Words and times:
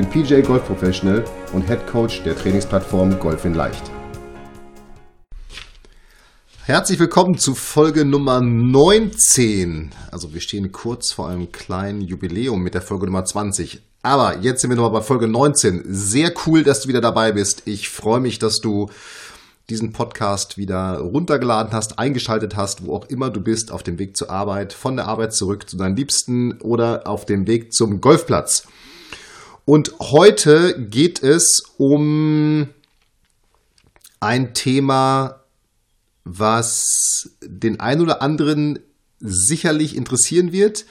bin 0.00 0.08
PJ 0.08 0.40
Golf 0.40 0.64
Professional 0.64 1.22
und 1.52 1.66
Head 1.66 1.86
Coach 1.86 2.22
der 2.22 2.34
Trainingsplattform 2.34 3.18
Golf 3.18 3.44
in 3.44 3.52
Leicht. 3.52 3.82
Herzlich 6.64 6.98
willkommen 6.98 7.36
zu 7.36 7.54
Folge 7.54 8.06
Nummer 8.06 8.40
19. 8.40 9.90
Also 10.10 10.32
wir 10.32 10.40
stehen 10.40 10.72
kurz 10.72 11.12
vor 11.12 11.28
einem 11.28 11.52
kleinen 11.52 12.00
Jubiläum 12.00 12.62
mit 12.62 12.72
der 12.72 12.80
Folge 12.80 13.06
Nummer 13.06 13.26
20. 13.26 13.82
Aber 14.02 14.38
jetzt 14.38 14.62
sind 14.62 14.70
wir 14.70 14.76
nochmal 14.76 15.00
bei 15.00 15.06
Folge 15.06 15.28
19. 15.28 15.82
Sehr 15.86 16.32
cool, 16.46 16.62
dass 16.62 16.80
du 16.80 16.88
wieder 16.88 17.02
dabei 17.02 17.32
bist. 17.32 17.64
Ich 17.66 17.90
freue 17.90 18.20
mich, 18.20 18.38
dass 18.38 18.60
du 18.60 18.88
diesen 19.68 19.92
Podcast 19.92 20.56
wieder 20.56 20.96
runtergeladen 20.98 21.74
hast, 21.74 21.98
eingeschaltet 21.98 22.56
hast, 22.56 22.86
wo 22.86 22.96
auch 22.96 23.04
immer 23.10 23.28
du 23.28 23.42
bist, 23.42 23.70
auf 23.70 23.82
dem 23.82 23.98
Weg 23.98 24.16
zur 24.16 24.30
Arbeit, 24.30 24.72
von 24.72 24.96
der 24.96 25.08
Arbeit 25.08 25.34
zurück 25.34 25.68
zu 25.68 25.76
deinen 25.76 25.94
Liebsten 25.94 26.58
oder 26.62 27.06
auf 27.06 27.26
dem 27.26 27.46
Weg 27.46 27.74
zum 27.74 28.00
Golfplatz. 28.00 28.66
Und 29.70 29.94
heute 30.00 30.84
geht 30.90 31.22
es 31.22 31.62
um 31.78 32.70
ein 34.18 34.52
Thema, 34.52 35.44
was 36.24 37.36
den 37.40 37.78
ein 37.78 38.00
oder 38.00 38.20
anderen 38.20 38.80
sicherlich 39.20 39.94
interessieren 39.94 40.50
wird. 40.50 40.86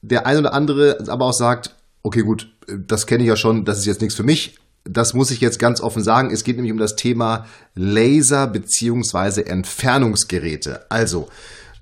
Der 0.00 0.24
ein 0.24 0.38
oder 0.38 0.54
andere 0.54 1.04
aber 1.08 1.26
auch 1.26 1.34
sagt, 1.34 1.76
okay, 2.02 2.22
gut, 2.22 2.50
das 2.66 3.06
kenne 3.06 3.22
ich 3.22 3.28
ja 3.28 3.36
schon, 3.36 3.66
das 3.66 3.80
ist 3.80 3.84
jetzt 3.84 4.00
nichts 4.00 4.16
für 4.16 4.22
mich. 4.22 4.56
Das 4.84 5.12
muss 5.12 5.30
ich 5.30 5.42
jetzt 5.42 5.58
ganz 5.58 5.82
offen 5.82 6.02
sagen. 6.02 6.30
Es 6.30 6.42
geht 6.42 6.56
nämlich 6.56 6.72
um 6.72 6.78
das 6.78 6.96
Thema 6.96 7.44
Laser 7.74 8.46
beziehungsweise 8.46 9.44
Entfernungsgeräte. 9.44 10.90
Also, 10.90 11.28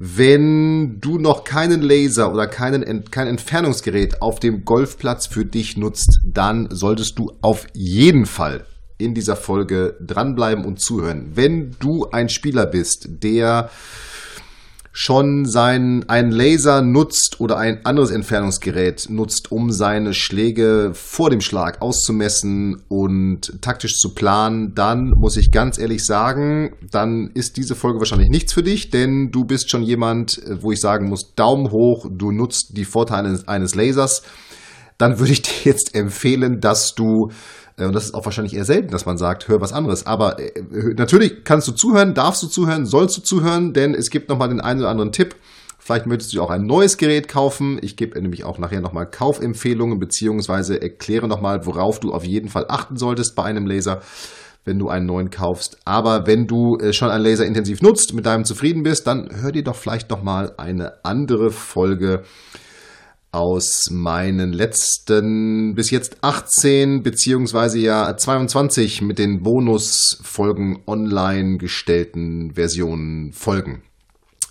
wenn 0.03 0.98
du 0.98 1.19
noch 1.19 1.45
keinen 1.45 1.83
Laser 1.83 2.33
oder 2.33 2.47
keinen, 2.47 3.05
kein 3.11 3.29
Entfernungsgerät 3.29 4.23
auf 4.23 4.41
dem 4.41 4.65
Golfplatz 4.65 5.27
für 5.27 5.45
dich 5.45 5.77
nutzt, 5.77 6.20
dann 6.25 6.69
solltest 6.70 7.19
du 7.19 7.33
auf 7.43 7.67
jeden 7.75 8.25
Fall 8.25 8.65
in 8.97 9.12
dieser 9.12 9.37
Folge 9.37 9.98
dranbleiben 10.01 10.65
und 10.65 10.81
zuhören. 10.81 11.33
Wenn 11.34 11.77
du 11.81 12.06
ein 12.06 12.31
Spieler 12.31 12.65
bist, 12.65 13.09
der 13.23 13.69
schon 14.93 15.45
sein, 15.47 16.05
einen 16.09 16.33
Laser 16.33 16.83
nutzt 16.83 17.41
oder 17.41 17.59
ein 17.59 17.85
anderes 17.87 18.11
Entfernungsgerät 18.11 19.07
nutzt, 19.09 19.53
um 19.53 19.71
seine 19.71 20.15
Schläge 20.15 20.91
vor 20.95 21.31
dem 21.31 21.41
Schlag 21.41 21.81
auszumessen 21.81 22.83
und 22.89 23.61
taktisch 23.63 23.99
zu 23.99 24.15
planen, 24.15 24.75
dann 24.75 25.11
muss 25.11 25.37
ich 25.37 25.53
ganz 25.53 25.79
ehrlich 25.79 26.05
sagen, 26.05 26.75
dann 26.91 27.31
ist 27.35 27.57
diese 27.57 27.77
Folge 27.77 28.01
wahrscheinlich 28.01 28.31
nichts 28.31 28.53
für 28.53 28.65
dich, 28.65 28.91
denn 28.91 29.31
du 29.31 29.45
bist 29.45 29.71
schon 29.71 29.83
jemand, 29.83 30.41
wo 30.61 30.73
ich 30.73 30.81
sagen 30.81 31.09
muss, 31.09 31.35
Daumen 31.35 31.71
hoch, 31.71 32.07
du 32.11 32.33
nutzt 32.33 32.77
die 32.77 32.85
Vorteile 32.85 33.41
eines 33.47 33.75
Lasers. 33.77 34.23
Dann 34.99 35.19
würde 35.21 35.33
ich 35.33 35.43
dir 35.43 35.71
jetzt 35.73 35.95
empfehlen, 35.95 36.61
dass 36.61 36.95
du 36.97 37.29
äh, 37.29 37.33
und 37.86 37.95
das 37.95 38.05
ist 38.05 38.14
auch 38.14 38.25
wahrscheinlich 38.25 38.55
eher 38.55 38.64
selten, 38.64 38.89
dass 38.89 39.06
man 39.06 39.17
sagt, 39.17 39.48
hör 39.48 39.61
was 39.61 39.73
anderes. 39.73 40.06
Aber 40.06 40.39
äh, 40.39 40.53
natürlich 40.97 41.45
kannst 41.45 41.69
du 41.69 41.73
zuhören, 41.73 42.14
darfst 42.14 42.42
du 42.42 42.47
zuhören, 42.47 42.87
sollst 42.87 43.17
du 43.17 43.22
zuhören, 43.22 43.72
denn 43.72 43.95
es 43.95 44.10
gibt 44.10 44.28
nochmal 44.28 44.49
den 44.49 44.60
einen 44.60 44.81
oder 44.81 44.91
anderen 44.91 45.12
Tipp. 45.12 45.34
Vielleicht 45.78 46.06
möchtest 46.06 46.34
du 46.34 46.43
auch 46.43 46.50
ein 46.50 46.66
neues 46.66 46.99
Gerät 46.99 47.27
kaufen. 47.27 47.78
Ich 47.82 47.97
gebe 47.97 48.21
nämlich 48.21 48.44
auch 48.44 48.59
nachher 48.59 48.81
nochmal 48.81 49.06
Kaufempfehlungen 49.06 49.99
beziehungsweise 49.99 50.81
erkläre 50.81 51.27
nochmal, 51.27 51.65
worauf 51.65 52.00
du 52.00 52.12
auf 52.12 52.25
jeden 52.25 52.49
Fall 52.49 52.66
achten 52.69 52.97
solltest 52.97 53.34
bei 53.34 53.44
einem 53.44 53.66
Laser, 53.66 54.00
wenn 54.65 54.78
du 54.78 54.88
einen 54.88 55.06
neuen 55.06 55.31
kaufst. 55.31 55.78
Aber 55.87 56.26
wenn 56.26 56.47
du 56.47 56.76
äh, 56.76 56.93
schon 56.93 57.09
einen 57.09 57.25
Laser 57.25 57.47
intensiv 57.47 57.81
nutzt, 57.81 58.12
mit 58.15 58.26
deinem 58.26 58.44
zufrieden 58.44 58.82
bist, 58.82 59.06
dann 59.06 59.31
hör 59.41 59.53
dir 59.53 59.65
doch 59.65 59.75
vielleicht 59.75 60.10
nochmal 60.10 60.53
eine 60.59 61.05
andere 61.05 61.50
Folge 61.50 62.25
aus 63.33 63.91
meinen 63.91 64.53
letzten 64.53 65.75
bis 65.75 65.91
jetzt 65.91 66.19
18 66.23 67.03
beziehungsweise 67.03 67.79
ja 67.79 68.17
22 68.17 69.03
mit 69.03 69.19
den 69.19 69.43
Bonusfolgen 69.43 70.83
online 70.87 71.59
gestellten 71.59 72.53
Versionen 72.55 73.33
folgen. 73.33 73.83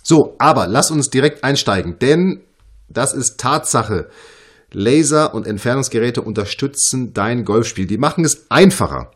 So, 0.02 0.34
aber 0.38 0.66
lass 0.66 0.90
uns 0.90 1.10
direkt 1.10 1.44
einsteigen, 1.44 1.98
denn 2.00 2.40
das 2.88 3.12
ist 3.12 3.38
Tatsache. 3.38 4.08
Laser- 4.72 5.34
und 5.34 5.46
Entfernungsgeräte 5.46 6.22
unterstützen 6.22 7.12
dein 7.12 7.44
Golfspiel. 7.44 7.86
Die 7.86 7.98
machen 7.98 8.24
es 8.24 8.50
einfacher. 8.50 9.10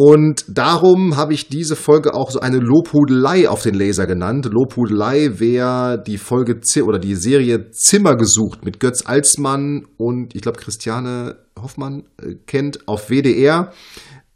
Und 0.00 0.44
darum 0.46 1.16
habe 1.16 1.34
ich 1.34 1.48
diese 1.48 1.74
Folge 1.74 2.14
auch 2.14 2.30
so 2.30 2.38
eine 2.38 2.58
Lobhudelei 2.58 3.48
auf 3.48 3.64
den 3.64 3.74
Laser 3.74 4.06
genannt. 4.06 4.48
Lobhudelei, 4.48 5.40
wer 5.40 5.98
die 5.98 6.18
Folge 6.18 6.60
Z 6.60 6.84
oder 6.84 7.00
die 7.00 7.16
Serie 7.16 7.72
Zimmer 7.72 8.14
gesucht 8.14 8.64
mit 8.64 8.78
Götz 8.78 9.04
Alsmann 9.04 9.88
und 9.96 10.36
ich 10.36 10.42
glaube 10.42 10.60
Christiane 10.60 11.38
Hoffmann 11.60 12.04
äh, 12.22 12.36
kennt 12.46 12.86
auf 12.86 13.08
WDR, 13.08 13.72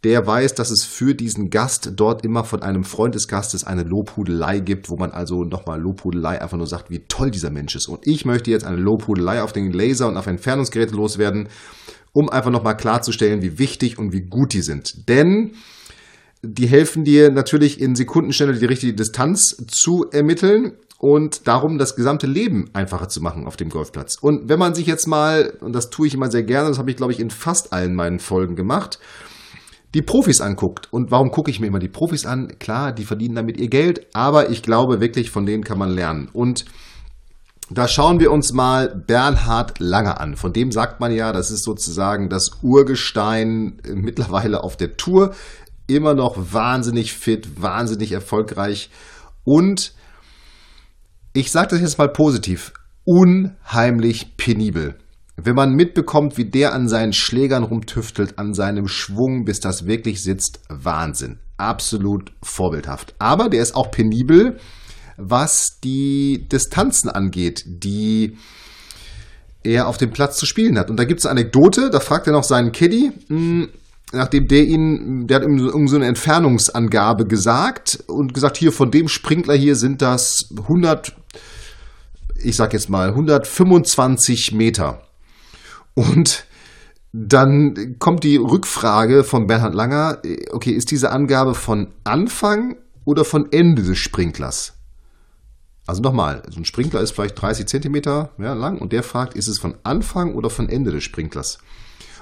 der 0.02 0.26
weiß, 0.26 0.56
dass 0.56 0.72
es 0.72 0.82
für 0.82 1.14
diesen 1.14 1.48
Gast 1.48 1.92
dort 1.94 2.24
immer 2.24 2.42
von 2.42 2.60
einem 2.62 2.82
Freund 2.82 3.14
des 3.14 3.28
Gastes 3.28 3.62
eine 3.62 3.84
Lobhudelei 3.84 4.58
gibt, 4.58 4.90
wo 4.90 4.96
man 4.96 5.12
also 5.12 5.44
nochmal 5.44 5.80
Lobhudelei 5.80 6.42
einfach 6.42 6.58
nur 6.58 6.66
sagt, 6.66 6.90
wie 6.90 7.04
toll 7.06 7.30
dieser 7.30 7.50
Mensch 7.50 7.76
ist. 7.76 7.86
Und 7.86 8.00
ich 8.04 8.24
möchte 8.24 8.50
jetzt 8.50 8.64
eine 8.64 8.78
Lobhudelei 8.78 9.40
auf 9.40 9.52
den 9.52 9.70
Laser 9.70 10.08
und 10.08 10.16
auf 10.16 10.26
Entfernungsgeräte 10.26 10.96
loswerden 10.96 11.48
um 12.12 12.28
einfach 12.28 12.50
nochmal 12.50 12.76
klarzustellen, 12.76 13.42
wie 13.42 13.58
wichtig 13.58 13.98
und 13.98 14.12
wie 14.12 14.22
gut 14.22 14.52
die 14.52 14.62
sind. 14.62 15.08
Denn 15.08 15.52
die 16.42 16.66
helfen 16.66 17.04
dir 17.04 17.30
natürlich 17.30 17.80
in 17.80 17.94
Sekundenschnelle 17.94 18.58
die 18.58 18.66
richtige 18.66 18.94
Distanz 18.94 19.56
zu 19.68 20.06
ermitteln 20.10 20.72
und 20.98 21.48
darum 21.48 21.78
das 21.78 21.96
gesamte 21.96 22.26
Leben 22.26 22.70
einfacher 22.74 23.08
zu 23.08 23.20
machen 23.20 23.46
auf 23.46 23.56
dem 23.56 23.70
Golfplatz. 23.70 24.18
Und 24.20 24.48
wenn 24.48 24.58
man 24.58 24.74
sich 24.74 24.86
jetzt 24.86 25.06
mal, 25.06 25.56
und 25.60 25.72
das 25.72 25.90
tue 25.90 26.06
ich 26.06 26.14
immer 26.14 26.30
sehr 26.30 26.42
gerne, 26.42 26.68
das 26.68 26.78
habe 26.78 26.90
ich 26.90 26.96
glaube 26.96 27.12
ich 27.12 27.20
in 27.20 27.30
fast 27.30 27.72
allen 27.72 27.94
meinen 27.94 28.18
Folgen 28.18 28.56
gemacht, 28.56 28.98
die 29.94 30.02
Profis 30.02 30.40
anguckt. 30.40 30.92
Und 30.92 31.10
warum 31.10 31.30
gucke 31.30 31.50
ich 31.50 31.60
mir 31.60 31.66
immer 31.66 31.78
die 31.78 31.88
Profis 31.88 32.26
an? 32.26 32.56
Klar, 32.58 32.92
die 32.92 33.04
verdienen 33.04 33.34
damit 33.34 33.58
ihr 33.58 33.68
Geld, 33.68 34.06
aber 34.12 34.50
ich 34.50 34.62
glaube 34.62 35.00
wirklich, 35.00 35.30
von 35.30 35.46
denen 35.46 35.64
kann 35.64 35.78
man 35.78 35.90
lernen. 35.90 36.28
Und 36.32 36.64
da 37.78 37.88
schauen 37.88 38.21
wir 38.21 38.33
uns 38.33 38.53
mal 38.53 38.88
Bernhard 39.06 39.78
Langer 39.78 40.21
an. 40.21 40.37
Von 40.37 40.53
dem 40.53 40.72
sagt 40.72 41.00
man 41.00 41.12
ja, 41.12 41.33
das 41.33 41.50
ist 41.50 41.65
sozusagen 41.65 42.28
das 42.28 42.59
Urgestein 42.62 43.78
äh, 43.84 43.94
mittlerweile 43.94 44.62
auf 44.65 44.77
der 44.77 44.97
Tour. 44.97 45.34
Immer 45.87 46.15
noch 46.15 46.37
wahnsinnig 46.53 47.12
fit, 47.12 47.62
wahnsinnig 47.62 48.12
erfolgreich 48.12 48.91
und 49.44 49.94
ich 51.34 51.50
sage 51.50 51.69
das 51.71 51.81
jetzt 51.81 51.99
mal 51.99 52.09
positiv, 52.09 52.72
unheimlich 53.05 54.37
penibel. 54.37 54.97
Wenn 55.37 55.54
man 55.54 55.75
mitbekommt, 55.75 56.37
wie 56.37 56.44
der 56.44 56.75
an 56.75 56.89
seinen 56.89 57.15
Schlägern 57.15 57.62
rumtüftelt, 57.62 58.39
an 58.39 58.53
seinem 58.53 58.87
Schwung, 58.87 59.44
bis 59.44 59.60
das 59.60 59.87
wirklich 59.87 60.22
sitzt, 60.22 60.60
Wahnsinn. 60.69 61.39
Absolut 61.56 62.33
vorbildhaft. 62.43 63.15
Aber 63.19 63.49
der 63.49 63.62
ist 63.62 63.75
auch 63.75 63.91
penibel 63.91 64.59
was 65.31 65.78
die 65.83 66.47
Distanzen 66.50 67.10
angeht, 67.10 67.65
die 67.66 68.37
er 69.62 69.87
auf 69.87 69.97
dem 69.97 70.10
Platz 70.10 70.38
zu 70.38 70.47
spielen 70.47 70.78
hat. 70.78 70.91
Und 70.91 70.97
da 70.97 71.05
gibt 71.05 71.21
es 71.21 71.27
eine 71.27 71.41
Anekdote, 71.41 71.91
da 71.91 72.00
fragt 72.00 72.27
er 72.27 72.33
noch 72.33 72.44
seinen 72.44 72.72
Caddy, 72.72 73.13
hm, 73.28 73.69
nachdem 74.13 74.47
der 74.47 74.65
ihn, 74.65 75.27
der 75.27 75.36
hat 75.36 75.45
ihm 75.45 75.89
so 75.89 75.97
eine 75.97 76.07
Entfernungsangabe 76.07 77.27
gesagt 77.27 78.03
und 78.07 78.34
gesagt, 78.34 78.57
hier 78.57 78.72
von 78.72 78.91
dem 78.91 79.09
Sprinkler 79.09 79.54
hier 79.54 79.77
sind 79.77 80.03
das 80.03 80.48
100, 80.57 81.15
ich 82.42 82.57
sag 82.57 82.72
jetzt 82.72 82.91
mal 82.91 83.09
125 83.10 84.53
Meter. 84.53 85.03
Und 85.95 86.45
dann 87.13 87.97
kommt 87.98 88.25
die 88.25 88.36
Rückfrage 88.36 89.22
von 89.25 89.47
Bernhard 89.47 89.75
Langer, 89.75 90.22
okay, 90.51 90.71
ist 90.71 90.91
diese 90.91 91.10
Angabe 91.10 91.54
von 91.54 91.89
Anfang 92.04 92.77
oder 93.04 93.25
von 93.25 93.53
Ende 93.53 93.83
des 93.83 93.98
Sprinklers? 93.98 94.75
Also 95.86 96.00
nochmal, 96.00 96.42
so 96.48 96.60
ein 96.60 96.64
Sprinkler 96.64 97.00
ist 97.00 97.12
vielleicht 97.12 97.40
30 97.40 97.66
Zentimeter 97.66 98.30
ja, 98.38 98.54
lang 98.54 98.78
und 98.78 98.92
der 98.92 99.02
fragt, 99.02 99.34
ist 99.34 99.48
es 99.48 99.58
von 99.58 99.74
Anfang 99.82 100.34
oder 100.34 100.48
von 100.48 100.68
Ende 100.68 100.92
des 100.92 101.02
Sprinklers? 101.02 101.58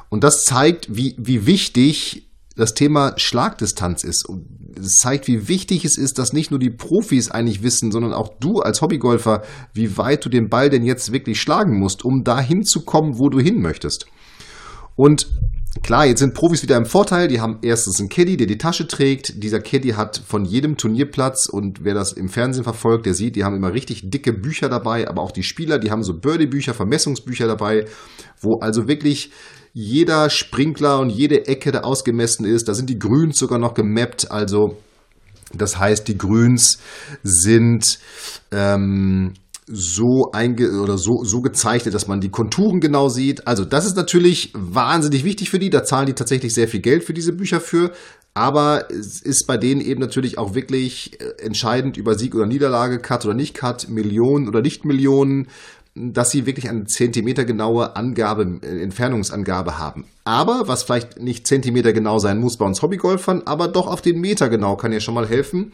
Und 0.08 0.24
das 0.24 0.44
zeigt, 0.44 0.94
wie, 0.94 1.14
wie 1.18 1.46
wichtig 1.46 2.30
das 2.56 2.74
Thema 2.74 3.14
Schlagdistanz 3.16 4.04
ist. 4.04 4.28
Und 4.28 4.46
es 4.76 4.96
zeigt, 4.96 5.28
wie 5.28 5.48
wichtig 5.48 5.84
es 5.84 5.96
ist, 5.96 6.18
dass 6.18 6.32
nicht 6.32 6.50
nur 6.50 6.58
die 6.58 6.70
Profis 6.70 7.30
eigentlich 7.30 7.62
wissen, 7.62 7.92
sondern 7.92 8.12
auch 8.12 8.28
du 8.40 8.60
als 8.60 8.82
Hobbygolfer, 8.82 9.42
wie 9.72 9.96
weit 9.96 10.24
du 10.24 10.28
den 10.28 10.48
Ball 10.48 10.68
denn 10.68 10.84
jetzt 10.84 11.12
wirklich 11.12 11.40
schlagen 11.40 11.78
musst, 11.78 12.04
um 12.04 12.24
dahin 12.24 12.64
zu 12.64 12.84
kommen, 12.84 13.18
wo 13.18 13.28
du 13.28 13.40
hin 13.40 13.60
möchtest. 13.60 14.06
Und 14.96 15.28
Klar, 15.84 16.06
jetzt 16.06 16.18
sind 16.18 16.34
Profis 16.34 16.64
wieder 16.64 16.76
im 16.76 16.84
Vorteil. 16.84 17.28
Die 17.28 17.40
haben 17.40 17.58
erstens 17.62 18.00
einen 18.00 18.08
Caddy, 18.08 18.36
der 18.36 18.48
die 18.48 18.58
Tasche 18.58 18.88
trägt. 18.88 19.42
Dieser 19.42 19.60
Caddy 19.60 19.90
hat 19.90 20.20
von 20.26 20.44
jedem 20.44 20.76
Turnierplatz 20.76 21.48
und 21.48 21.84
wer 21.84 21.94
das 21.94 22.12
im 22.12 22.28
Fernsehen 22.28 22.64
verfolgt, 22.64 23.06
der 23.06 23.14
sieht, 23.14 23.36
die 23.36 23.44
haben 23.44 23.54
immer 23.54 23.72
richtig 23.72 24.10
dicke 24.10 24.32
Bücher 24.32 24.68
dabei, 24.68 25.08
aber 25.08 25.22
auch 25.22 25.30
die 25.30 25.44
Spieler, 25.44 25.78
die 25.78 25.92
haben 25.92 26.02
so 26.02 26.14
Birdie-Bücher, 26.14 26.74
Vermessungsbücher 26.74 27.46
dabei, 27.46 27.86
wo 28.40 28.58
also 28.58 28.88
wirklich 28.88 29.30
jeder 29.72 30.28
Sprinkler 30.28 30.98
und 30.98 31.10
jede 31.10 31.46
Ecke 31.46 31.70
da 31.70 31.80
ausgemessen 31.82 32.44
ist. 32.44 32.68
Da 32.68 32.74
sind 32.74 32.90
die 32.90 32.98
Grüns 32.98 33.38
sogar 33.38 33.60
noch 33.60 33.74
gemappt. 33.74 34.28
Also 34.32 34.76
das 35.52 35.78
heißt, 35.78 36.08
die 36.08 36.18
Grüns 36.18 36.80
sind 37.22 38.00
ähm, 38.50 39.34
so 39.72 40.30
einge 40.32 40.80
oder 40.80 40.98
so, 40.98 41.24
so 41.24 41.40
gezeichnet, 41.40 41.94
dass 41.94 42.08
man 42.08 42.20
die 42.20 42.30
Konturen 42.30 42.80
genau 42.80 43.08
sieht. 43.08 43.46
Also 43.46 43.64
das 43.64 43.86
ist 43.86 43.96
natürlich 43.96 44.52
wahnsinnig 44.54 45.24
wichtig 45.24 45.50
für 45.50 45.58
die. 45.58 45.70
Da 45.70 45.84
zahlen 45.84 46.06
die 46.06 46.14
tatsächlich 46.14 46.54
sehr 46.54 46.68
viel 46.68 46.80
Geld 46.80 47.04
für 47.04 47.14
diese 47.14 47.32
Bücher 47.32 47.60
für. 47.60 47.92
Aber 48.34 48.90
es 48.90 49.20
ist 49.20 49.46
bei 49.46 49.56
denen 49.56 49.80
eben 49.80 50.00
natürlich 50.00 50.38
auch 50.38 50.54
wirklich 50.54 51.20
äh, 51.20 51.42
entscheidend 51.42 51.96
über 51.96 52.16
Sieg 52.16 52.34
oder 52.34 52.46
Niederlage, 52.46 52.98
Cut 52.98 53.24
oder 53.24 53.34
nicht 53.34 53.54
Cut, 53.54 53.88
Millionen 53.88 54.48
oder 54.48 54.62
nicht 54.62 54.84
Millionen, 54.84 55.48
dass 55.94 56.30
sie 56.30 56.46
wirklich 56.46 56.68
eine 56.68 56.84
Zentimeter 56.84 57.44
genaue 57.44 57.96
Angabe, 57.96 58.60
äh, 58.62 58.82
Entfernungsangabe 58.82 59.78
haben. 59.78 60.04
Aber, 60.24 60.68
was 60.68 60.84
vielleicht 60.84 61.20
nicht 61.20 61.46
Zentimeter 61.46 61.92
genau 61.92 62.18
sein 62.18 62.38
muss 62.38 62.56
bei 62.56 62.66
uns 62.66 62.82
Hobbygolfern, 62.82 63.42
aber 63.46 63.68
doch 63.68 63.88
auf 63.88 64.00
den 64.00 64.20
Meter 64.20 64.48
genau 64.48 64.76
kann 64.76 64.92
ja 64.92 65.00
schon 65.00 65.14
mal 65.14 65.28
helfen, 65.28 65.72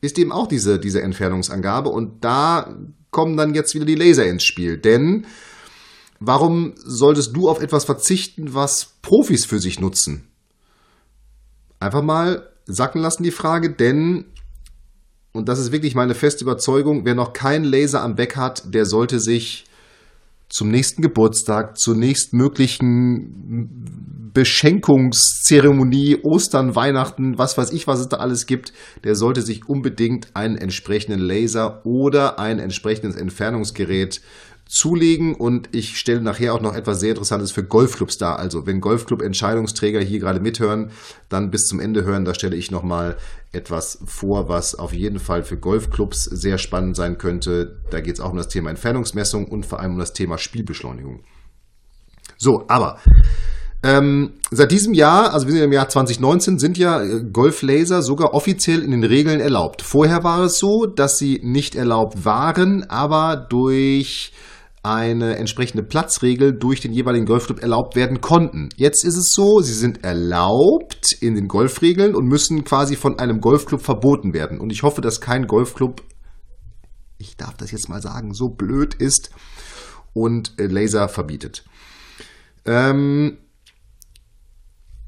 ist 0.00 0.18
eben 0.18 0.32
auch 0.32 0.46
diese, 0.46 0.78
diese 0.78 1.02
Entfernungsangabe. 1.02 1.90
Und 1.90 2.24
da 2.24 2.74
kommen 3.10 3.36
dann 3.36 3.54
jetzt 3.54 3.74
wieder 3.74 3.84
die 3.84 3.94
Laser 3.94 4.26
ins 4.26 4.44
Spiel. 4.44 4.78
Denn 4.78 5.26
warum 6.20 6.74
solltest 6.76 7.34
du 7.34 7.48
auf 7.48 7.60
etwas 7.60 7.84
verzichten, 7.84 8.54
was 8.54 8.94
Profis 9.02 9.44
für 9.44 9.58
sich 9.58 9.80
nutzen? 9.80 10.28
Einfach 11.80 12.02
mal 12.02 12.48
sacken 12.66 13.00
lassen 13.00 13.22
die 13.22 13.30
Frage, 13.30 13.70
denn, 13.70 14.26
und 15.32 15.48
das 15.48 15.58
ist 15.58 15.72
wirklich 15.72 15.94
meine 15.94 16.14
feste 16.14 16.44
Überzeugung, 16.44 17.04
wer 17.04 17.14
noch 17.14 17.32
keinen 17.32 17.64
Laser 17.64 18.02
am 18.02 18.16
Beck 18.16 18.36
hat, 18.36 18.74
der 18.74 18.84
sollte 18.84 19.20
sich 19.20 19.64
zum 20.48 20.70
nächsten 20.70 21.02
Geburtstag, 21.02 21.78
zur 21.78 21.94
nächstmöglichen 21.94 24.07
Beschenkungszeremonie, 24.32 26.18
Ostern, 26.22 26.74
Weihnachten, 26.74 27.38
was 27.38 27.56
weiß 27.56 27.72
ich, 27.72 27.86
was 27.86 28.00
es 28.00 28.08
da 28.08 28.18
alles 28.18 28.46
gibt, 28.46 28.72
der 29.04 29.14
sollte 29.14 29.42
sich 29.42 29.68
unbedingt 29.68 30.34
einen 30.34 30.56
entsprechenden 30.56 31.20
Laser 31.20 31.84
oder 31.84 32.38
ein 32.38 32.58
entsprechendes 32.58 33.16
Entfernungsgerät 33.16 34.20
zulegen 34.68 35.34
und 35.34 35.74
ich 35.74 35.98
stelle 35.98 36.20
nachher 36.20 36.52
auch 36.52 36.60
noch 36.60 36.74
etwas 36.74 37.00
sehr 37.00 37.10
Interessantes 37.10 37.50
für 37.50 37.64
Golfclubs 37.64 38.18
dar. 38.18 38.38
Also 38.38 38.66
wenn 38.66 38.80
Golfclub-Entscheidungsträger 38.80 40.00
hier 40.00 40.18
gerade 40.18 40.40
mithören, 40.40 40.90
dann 41.30 41.50
bis 41.50 41.64
zum 41.64 41.80
Ende 41.80 42.04
hören, 42.04 42.26
da 42.26 42.34
stelle 42.34 42.54
ich 42.54 42.70
nochmal 42.70 43.16
etwas 43.50 43.98
vor, 44.04 44.48
was 44.50 44.74
auf 44.74 44.92
jeden 44.92 45.18
Fall 45.18 45.42
für 45.42 45.56
Golfclubs 45.56 46.24
sehr 46.24 46.58
spannend 46.58 46.96
sein 46.96 47.16
könnte. 47.16 47.80
Da 47.90 48.00
geht 48.00 48.14
es 48.14 48.20
auch 48.20 48.30
um 48.30 48.36
das 48.36 48.48
Thema 48.48 48.68
Entfernungsmessung 48.68 49.48
und 49.48 49.64
vor 49.64 49.80
allem 49.80 49.92
um 49.92 49.98
das 49.98 50.12
Thema 50.12 50.36
Spielbeschleunigung. 50.36 51.22
So, 52.36 52.66
aber 52.68 53.00
ähm, 53.82 54.32
seit 54.50 54.72
diesem 54.72 54.92
Jahr, 54.92 55.32
also 55.32 55.46
wir 55.46 55.54
sind 55.54 55.62
im 55.62 55.72
Jahr 55.72 55.88
2019, 55.88 56.58
sind 56.58 56.76
ja 56.78 57.00
äh, 57.00 57.22
Golflaser 57.22 58.02
sogar 58.02 58.34
offiziell 58.34 58.82
in 58.82 58.90
den 58.90 59.04
Regeln 59.04 59.40
erlaubt. 59.40 59.82
Vorher 59.82 60.24
war 60.24 60.40
es 60.44 60.58
so, 60.58 60.86
dass 60.86 61.18
sie 61.18 61.40
nicht 61.44 61.76
erlaubt 61.76 62.24
waren, 62.24 62.84
aber 62.90 63.36
durch 63.36 64.32
eine 64.82 65.36
entsprechende 65.36 65.84
Platzregel 65.84 66.56
durch 66.58 66.80
den 66.80 66.92
jeweiligen 66.92 67.26
Golfclub 67.26 67.60
erlaubt 67.60 67.94
werden 67.94 68.20
konnten. 68.20 68.68
Jetzt 68.76 69.04
ist 69.04 69.16
es 69.16 69.30
so, 69.30 69.60
sie 69.60 69.74
sind 69.74 70.02
erlaubt 70.04 71.12
in 71.20 71.34
den 71.34 71.46
Golfregeln 71.46 72.14
und 72.14 72.26
müssen 72.26 72.64
quasi 72.64 72.96
von 72.96 73.18
einem 73.18 73.40
Golfclub 73.40 73.80
verboten 73.80 74.34
werden. 74.34 74.60
Und 74.60 74.72
ich 74.72 74.82
hoffe, 74.82 75.02
dass 75.02 75.20
kein 75.20 75.46
Golfclub, 75.46 76.02
ich 77.18 77.36
darf 77.36 77.56
das 77.56 77.70
jetzt 77.70 77.88
mal 77.88 78.00
sagen, 78.00 78.34
so 78.34 78.48
blöd 78.48 78.94
ist 78.94 79.30
und 80.14 80.54
äh, 80.58 80.66
Laser 80.66 81.08
verbietet. 81.08 81.64
Ähm 82.64 83.38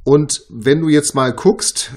und 0.04 0.42
wenn 0.48 0.80
du 0.80 0.88
jetzt 0.88 1.14
mal 1.14 1.32
guckst, 1.32 1.92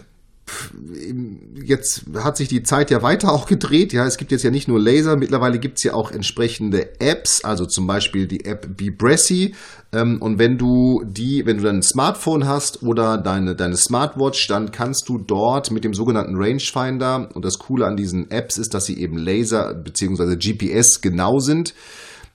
jetzt 1.63 2.05
hat 2.15 2.37
sich 2.37 2.47
die 2.47 2.63
Zeit 2.63 2.91
ja 2.91 3.01
weiter 3.01 3.31
auch 3.31 3.45
gedreht. 3.45 3.93
Ja, 3.93 4.05
es 4.05 4.17
gibt 4.17 4.31
jetzt 4.31 4.43
ja 4.43 4.51
nicht 4.51 4.67
nur 4.67 4.79
Laser, 4.79 5.15
mittlerweile 5.15 5.59
gibt 5.59 5.77
es 5.77 5.83
ja 5.83 5.93
auch 5.93 6.11
entsprechende 6.11 6.99
Apps, 6.99 7.43
also 7.43 7.65
zum 7.65 7.87
Beispiel 7.87 8.27
die 8.27 8.45
App 8.45 8.77
BeBressy. 8.77 9.55
Ähm, 9.91 10.21
und 10.21 10.39
wenn 10.39 10.57
du 10.57 11.03
die, 11.05 11.43
wenn 11.45 11.57
du 11.57 11.63
dein 11.63 11.81
Smartphone 11.81 12.47
hast 12.47 12.83
oder 12.83 13.17
deine, 13.17 13.55
deine 13.55 13.77
Smartwatch, 13.77 14.47
dann 14.47 14.71
kannst 14.71 15.07
du 15.07 15.17
dort 15.17 15.71
mit 15.71 15.83
dem 15.83 15.93
sogenannten 15.93 16.35
Rangefinder, 16.35 17.29
und 17.33 17.45
das 17.45 17.59
Coole 17.59 17.85
an 17.85 17.95
diesen 17.95 18.29
Apps 18.31 18.57
ist, 18.57 18.73
dass 18.73 18.85
sie 18.85 18.99
eben 18.99 19.17
Laser 19.17 19.73
bzw. 19.73 20.35
GPS 20.35 21.01
genau 21.01 21.39
sind 21.39 21.73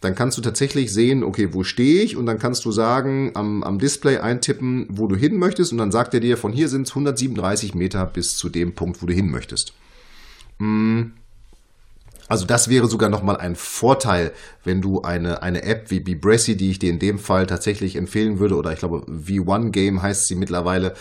dann 0.01 0.15
kannst 0.15 0.39
du 0.39 0.43
tatsächlich 0.43 0.93
sehen, 0.93 1.25
okay, 1.25 1.53
wo 1.53 1.65
stehe 1.65 2.03
ich? 2.03 2.17
Und 2.17 2.27
dann 2.27 2.39
kannst 2.39 2.65
du 2.65 2.71
sagen, 2.71 3.33
am, 3.35 3.65
am 3.65 3.79
Display 3.79 4.19
eintippen, 4.19 4.87
wo 4.91 5.09
du 5.09 5.17
hin 5.17 5.37
möchtest. 5.37 5.73
Und 5.73 5.79
dann 5.79 5.91
sagt 5.91 6.15
er 6.15 6.21
dir, 6.21 6.37
von 6.37 6.53
hier 6.53 6.69
sind 6.69 6.83
es 6.83 6.91
137 6.91 7.75
Meter 7.75 8.07
bis 8.07 8.37
zu 8.37 8.49
dem 8.49 8.75
Punkt, 8.75 9.03
wo 9.03 9.07
du 9.07 9.13
hin 9.13 9.31
möchtest. 9.31 9.73
Hm. 10.59 11.13
Also 12.29 12.45
das 12.45 12.69
wäre 12.69 12.87
sogar 12.87 13.09
nochmal 13.09 13.39
ein 13.39 13.57
Vorteil, 13.57 14.33
wenn 14.63 14.83
du 14.83 15.01
eine, 15.01 15.43
eine 15.43 15.63
App 15.63 15.91
wie 15.91 16.01
Bebressy, 16.01 16.57
die 16.57 16.71
ich 16.71 16.79
dir 16.79 16.91
in 16.91 16.99
dem 16.99 17.19
Fall 17.19 17.47
tatsächlich 17.47 17.97
empfehlen 17.97 18.39
würde, 18.39 18.57
oder 18.57 18.73
ich 18.73 18.79
glaube 18.79 19.07
V1 19.11 19.71
Game 19.71 20.03
heißt 20.03 20.27
sie 20.27 20.35
mittlerweile, 20.35 20.95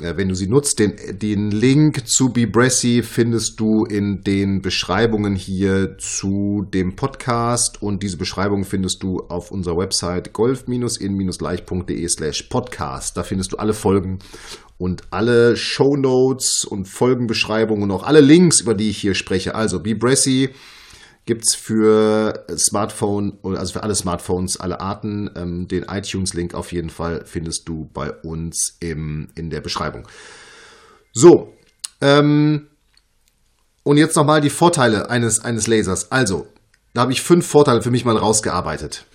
wenn 0.00 0.28
du 0.28 0.34
sie 0.34 0.46
nutzt. 0.46 0.78
Den, 0.78 0.94
den 1.18 1.50
Link 1.50 2.06
zu 2.08 2.30
BeBressy 2.30 3.02
findest 3.02 3.60
du 3.60 3.84
in 3.84 4.22
den 4.22 4.62
Beschreibungen 4.62 5.34
hier 5.36 5.98
zu 5.98 6.66
dem 6.72 6.96
Podcast 6.96 7.82
und 7.82 8.02
diese 8.02 8.16
Beschreibung 8.16 8.64
findest 8.64 9.02
du 9.02 9.20
auf 9.28 9.50
unserer 9.50 9.76
Website 9.76 10.32
golf-in-leicht.de 10.32 12.08
slash 12.08 12.42
podcast. 12.44 13.16
Da 13.16 13.22
findest 13.22 13.52
du 13.52 13.56
alle 13.56 13.74
Folgen 13.74 14.18
und 14.78 15.02
alle 15.10 15.56
Show 15.56 15.96
Notes 15.96 16.64
und 16.64 16.86
Folgenbeschreibungen 16.86 17.84
und 17.84 17.90
auch 17.90 18.02
alle 18.02 18.20
Links, 18.20 18.60
über 18.60 18.74
die 18.74 18.90
ich 18.90 18.98
hier 18.98 19.14
spreche. 19.14 19.54
Also 19.54 19.80
BeBressy 19.80 20.50
gibt 21.24 21.44
es 21.44 21.54
für 21.54 22.46
Smartphone, 22.56 23.38
also 23.42 23.74
für 23.74 23.82
alle 23.82 23.94
Smartphones, 23.94 24.58
alle 24.58 24.80
Arten. 24.80 25.30
Ähm, 25.36 25.68
den 25.68 25.84
iTunes-Link 25.84 26.54
auf 26.54 26.72
jeden 26.72 26.90
Fall 26.90 27.24
findest 27.24 27.68
du 27.68 27.88
bei 27.92 28.10
uns 28.10 28.76
im, 28.80 29.28
in 29.34 29.50
der 29.50 29.60
Beschreibung. 29.60 30.08
So, 31.12 31.54
ähm, 32.00 32.68
und 33.84 33.96
jetzt 33.96 34.16
nochmal 34.16 34.40
die 34.40 34.50
Vorteile 34.50 35.10
eines, 35.10 35.44
eines 35.44 35.66
Lasers. 35.66 36.12
Also, 36.12 36.46
da 36.94 37.02
habe 37.02 37.12
ich 37.12 37.22
fünf 37.22 37.46
Vorteile 37.46 37.82
für 37.82 37.90
mich 37.90 38.04
mal 38.04 38.16
rausgearbeitet. 38.16 39.06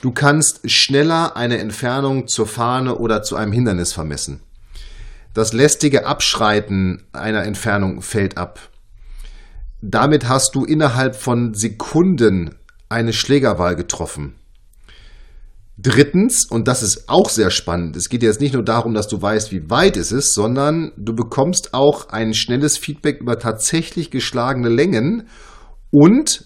Du 0.00 0.10
kannst 0.10 0.68
schneller 0.68 1.36
eine 1.36 1.58
Entfernung 1.58 2.26
zur 2.26 2.46
Fahne 2.46 2.96
oder 2.96 3.22
zu 3.22 3.36
einem 3.36 3.52
Hindernis 3.52 3.92
vermessen. 3.92 4.40
Das 5.32 5.52
lästige 5.52 6.06
Abschreiten 6.06 7.04
einer 7.12 7.44
Entfernung 7.44 8.02
fällt 8.02 8.36
ab. 8.36 8.58
Damit 9.82 10.28
hast 10.28 10.54
du 10.54 10.64
innerhalb 10.64 11.16
von 11.16 11.54
Sekunden 11.54 12.54
eine 12.88 13.12
Schlägerwahl 13.12 13.74
getroffen. 13.74 14.36
Drittens, 15.76 16.46
und 16.48 16.68
das 16.68 16.84
ist 16.84 17.08
auch 17.08 17.28
sehr 17.28 17.50
spannend, 17.50 17.96
es 17.96 18.08
geht 18.08 18.22
jetzt 18.22 18.40
nicht 18.40 18.54
nur 18.54 18.62
darum, 18.62 18.94
dass 18.94 19.08
du 19.08 19.20
weißt, 19.20 19.50
wie 19.50 19.68
weit 19.70 19.96
es 19.96 20.12
ist, 20.12 20.34
sondern 20.34 20.92
du 20.96 21.14
bekommst 21.14 21.74
auch 21.74 22.10
ein 22.10 22.32
schnelles 22.32 22.78
Feedback 22.78 23.20
über 23.20 23.38
tatsächlich 23.40 24.12
geschlagene 24.12 24.68
Längen 24.68 25.26
und 25.90 26.44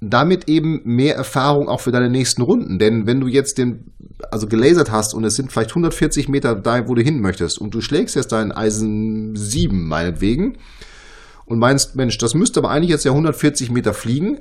damit 0.00 0.48
eben 0.48 0.80
mehr 0.84 1.16
Erfahrung 1.16 1.68
auch 1.68 1.80
für 1.80 1.92
deine 1.92 2.08
nächsten 2.08 2.40
Runden. 2.40 2.78
Denn 2.78 3.06
wenn 3.06 3.20
du 3.20 3.26
jetzt 3.26 3.58
den, 3.58 3.92
also 4.30 4.46
gelasert 4.46 4.90
hast 4.90 5.12
und 5.12 5.24
es 5.24 5.34
sind 5.34 5.52
vielleicht 5.52 5.70
140 5.70 6.28
Meter 6.28 6.54
da, 6.54 6.88
wo 6.88 6.94
du 6.94 7.02
hin 7.02 7.20
möchtest 7.20 7.60
und 7.60 7.74
du 7.74 7.82
schlägst 7.82 8.16
jetzt 8.16 8.32
dein 8.32 8.52
Eisen 8.52 9.34
7 9.34 9.86
meinetwegen, 9.88 10.56
und 11.48 11.58
meinst, 11.58 11.96
Mensch, 11.96 12.18
das 12.18 12.34
müsste 12.34 12.60
aber 12.60 12.70
eigentlich 12.70 12.90
jetzt 12.90 13.04
ja 13.04 13.12
140 13.12 13.70
Meter 13.70 13.94
fliegen 13.94 14.40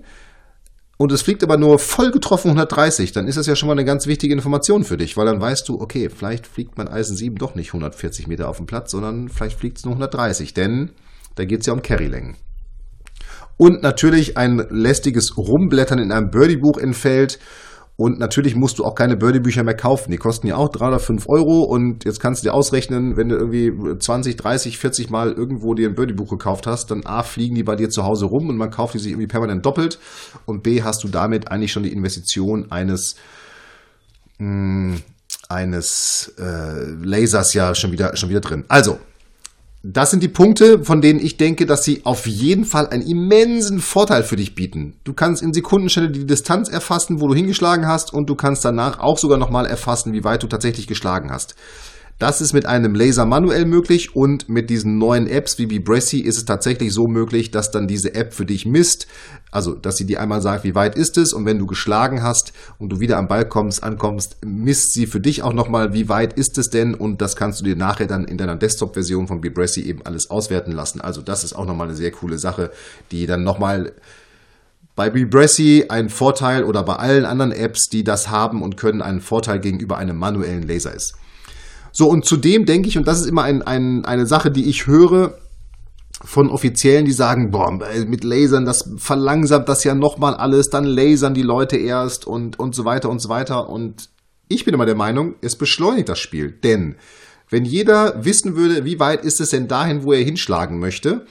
und 0.98 1.12
es 1.12 1.22
fliegt 1.22 1.44
aber 1.44 1.58
nur 1.58 1.78
voll 1.78 2.12
getroffen 2.12 2.50
130, 2.50 3.12
dann 3.12 3.28
ist 3.28 3.38
das 3.38 3.46
ja 3.46 3.56
schon 3.56 3.68
mal 3.68 3.74
eine 3.74 3.86
ganz 3.86 4.08
wichtige 4.08 4.34
Information 4.34 4.84
für 4.84 4.98
dich, 4.98 5.16
weil 5.16 5.28
dann 5.28 5.40
weißt 5.40 5.70
du, 5.70 5.80
okay, 5.80 6.10
vielleicht 6.10 6.48
fliegt 6.48 6.78
mein 6.78 6.88
Eisen 6.88 7.16
7 7.16 7.36
doch 7.36 7.54
nicht 7.56 7.70
140 7.70 8.28
Meter 8.28 8.50
auf 8.50 8.58
dem 8.58 8.66
Platz, 8.66 8.92
sondern 8.92 9.30
vielleicht 9.30 9.60
fliegt 9.60 9.78
es 9.78 9.86
nur 9.86 9.94
130, 9.94 10.54
denn 10.54 10.92
da 11.36 11.46
geht 11.46 11.62
es 11.62 11.68
ja 11.68 11.74
um 11.74 11.84
Carrylängen. 11.84 12.36
Und 13.58 13.82
natürlich 13.84 14.38
ein 14.38 14.66
lästiges 14.70 15.38
Rumblättern 15.38 16.00
in 16.00 16.12
einem 16.12 16.30
Birdie-Buch 16.30 16.78
entfällt 16.78 17.40
und 17.98 18.20
natürlich 18.20 18.56
musst 18.56 18.78
du 18.78 18.86
auch 18.86 18.94
keine 18.94 19.18
Birdie-Bücher 19.18 19.64
mehr 19.64 19.76
kaufen. 19.76 20.12
Die 20.12 20.18
kosten 20.18 20.46
ja 20.46 20.56
auch 20.56 20.70
drei 20.70 20.90
oder 20.90 21.00
fünf 21.00 21.28
Euro. 21.28 21.64
Und 21.64 22.06
jetzt 22.06 22.20
kannst 22.20 22.44
du 22.44 22.48
dir 22.48 22.54
ausrechnen, 22.54 23.18
wenn 23.18 23.30
du 23.30 23.36
irgendwie 23.36 23.74
20, 23.98 24.36
30, 24.36 24.78
40 24.78 25.10
Mal 25.10 25.32
irgendwo 25.32 25.74
dir 25.74 25.90
ein 25.90 25.96
Birdie-Buch 25.96 26.30
gekauft 26.30 26.68
hast, 26.68 26.92
dann 26.92 27.08
A, 27.08 27.24
fliegen 27.24 27.56
die 27.56 27.64
bei 27.64 27.76
dir 27.76 27.90
zu 27.90 28.04
Hause 28.04 28.28
rum 28.28 28.50
und 28.50 28.58
man 28.58 28.70
kauft 28.70 28.94
die 28.94 29.00
sich 29.00 29.14
irgendwie 29.14 29.28
permanent 29.28 29.66
doppelt. 29.66 29.98
Und 30.46 30.62
B, 30.62 30.84
hast 30.84 31.04
du 31.04 31.08
damit 31.08 31.50
eigentlich 31.50 31.72
schon 31.72 31.82
die 31.82 31.92
Investition 31.92 32.72
eines, 32.72 33.16
mh, 34.38 34.94
hm, 34.94 35.02
eines 35.50 36.36
äh, 36.38 36.86
Lasers 37.02 37.56
ja 37.56 37.74
schon 37.74 37.92
wieder, 37.92 38.16
schon 38.16 38.30
wieder 38.30 38.42
drin. 38.42 38.64
Also, 38.68 39.00
das 39.90 40.12
sind 40.12 40.22
die 40.22 40.28
Punkte, 40.28 40.84
von 40.84 41.00
denen 41.00 41.20
ich 41.20 41.38
denke, 41.38 41.66
dass 41.66 41.86
sie 41.86 42.02
auf 42.04 42.28
jeden 42.28 42.66
Fall 42.66 42.88
einen 42.88 43.08
immensen 43.08 43.80
Vorteil 43.80 44.24
für 44.24 44.36
dich 44.36 44.54
bieten. 44.54 45.00
Du 45.06 45.14
kannst 45.14 45.42
in 45.42 45.54
Sekundenstelle 45.54 46.12
die 46.12 46.26
Distanz 46.26 46.68
erfassen, 46.68 47.22
wo 47.22 47.28
du 47.30 47.34
hingeschlagen 47.34 47.88
hast 47.88 48.14
und 48.14 48.30
du 48.30 48.36
kannst 48.36 48.66
danach 48.66 49.00
auch 49.00 49.18
sogar 49.18 49.38
nochmal 49.38 49.66
erfassen, 49.66 50.12
wie 50.12 50.26
weit 50.26 50.44
du 50.44 50.48
tatsächlich 50.48 50.88
geschlagen 50.88 51.32
hast. 51.32 51.56
Das 52.20 52.42
ist 52.42 52.54
mit 52.54 52.66
einem 52.66 52.96
Laser 52.96 53.28
manuell 53.28 53.66
möglich 53.66 54.16
und 54.16 54.50
mit 54.50 54.72
diesen 54.72 54.98
neuen 54.98 55.28
Apps 55.28 55.60
wie 55.60 55.68
Bibressi 55.68 56.18
ist 56.18 56.38
es 56.38 56.46
tatsächlich 56.46 56.92
so 56.92 57.08
möglich, 57.08 57.52
dass 57.52 57.70
dann 57.70 57.88
diese 57.88 58.16
App 58.16 58.34
für 58.34 58.46
dich 58.46 58.66
misst, 58.66 59.06
also 59.52 59.76
dass 59.76 59.98
sie 59.98 60.08
dir 60.08 60.20
einmal 60.20 60.42
sagt, 60.42 60.64
wie 60.64 60.74
weit 60.74 60.96
ist 60.96 61.20
es 61.20 61.32
und 61.32 61.46
wenn 61.46 61.60
du 61.60 61.68
geschlagen 61.68 62.24
hast 62.24 62.54
und 62.80 62.90
du 62.90 63.00
wieder 63.00 63.18
am 63.18 63.28
Ball 63.28 63.48
kommst, 63.48 63.84
ankommst, 63.84 64.38
misst 64.44 64.94
sie 64.94 65.06
für 65.06 65.20
dich 65.20 65.44
auch 65.44 65.54
nochmal, 65.54 65.94
wie 65.94 66.10
weit 66.10 66.34
ist 66.34 66.58
es 66.58 66.72
denn 66.72 66.96
und 66.96 67.22
das 67.22 67.36
kannst 67.36 67.60
du 67.60 67.64
dir 67.64 67.76
nachher 67.76 68.08
dann 68.08 68.26
in 68.26 68.40
deiner 68.40 68.56
Desktop-Version 68.56 69.28
von 69.28 69.40
Bibressi 69.40 69.82
eben 69.82 70.02
alles 70.04 70.32
auswerten 70.32 70.72
lassen. 70.72 71.02
Also 71.02 71.22
das 71.22 71.44
ist 71.44 71.54
auch 71.54 71.68
nochmal 71.68 71.88
eine 71.88 71.96
sehr 71.96 72.12
coole 72.12 72.40
Sache, 72.40 72.72
die 73.12 73.28
dann 73.28 73.44
nochmal 73.44 73.92
bei 74.96 75.12
Bibressi 75.12 75.86
ein 75.88 76.10
Vorteil 76.10 76.64
oder 76.64 76.82
bei 76.82 76.96
allen 76.96 77.26
anderen 77.26 77.52
Apps, 77.52 77.90
die 77.90 78.04
das 78.04 78.30
haben 78.30 78.64
und 78.64 78.76
können, 78.76 79.04
einen 79.04 79.22
Vorteil 79.22 79.60
gegenüber 79.60 80.00
einem 80.00 80.18
manuellen 80.18 80.64
Laser 80.64 80.96
ist. 80.96 81.14
So, 82.00 82.08
und 82.08 82.26
zudem 82.26 82.68
denke 82.68 82.90
ich, 82.90 82.98
und 83.00 83.08
das 83.08 83.22
ist 83.22 83.26
immer 83.26 83.42
ein, 83.42 83.64
ein, 83.64 84.06
eine 84.06 84.28
Sache, 84.28 84.52
die 84.52 84.70
ich 84.70 84.86
höre 84.86 85.34
von 86.24 86.52
Offiziellen, 86.52 87.06
die 87.06 87.12
sagen, 87.12 87.50
boah, 87.50 87.72
mit 88.06 88.24
Lasern, 88.24 88.66
das 88.66 88.88
verlangsamt 88.98 89.68
das 89.68 89.84
ja 89.84 89.96
nochmal 89.96 90.36
alles, 90.36 90.70
dann 90.70 90.84
lasern 90.84 91.34
die 91.34 91.42
Leute 91.42 91.76
erst 91.76 92.28
und, 92.28 92.60
und 92.60 92.76
so 92.76 92.86
weiter 92.86 93.10
und 93.10 93.18
so 93.18 93.30
weiter. 93.30 93.68
Und 93.68 94.12
ich 94.48 94.64
bin 94.64 94.76
immer 94.76 94.86
der 94.86 94.94
Meinung, 94.94 95.38
es 95.42 95.56
beschleunigt 95.56 96.08
das 96.08 96.20
Spiel. 96.20 96.52
Denn 96.52 96.98
wenn 97.50 97.66
jeder 97.66 98.24
wissen 98.24 98.56
würde, 98.56 98.86
wie 98.86 99.00
weit 99.00 99.26
ist 99.26 99.42
es 99.42 99.50
denn 99.50 99.68
dahin, 99.68 100.04
wo 100.04 100.14
er 100.14 100.24
hinschlagen 100.24 100.78
möchte, 100.78 101.26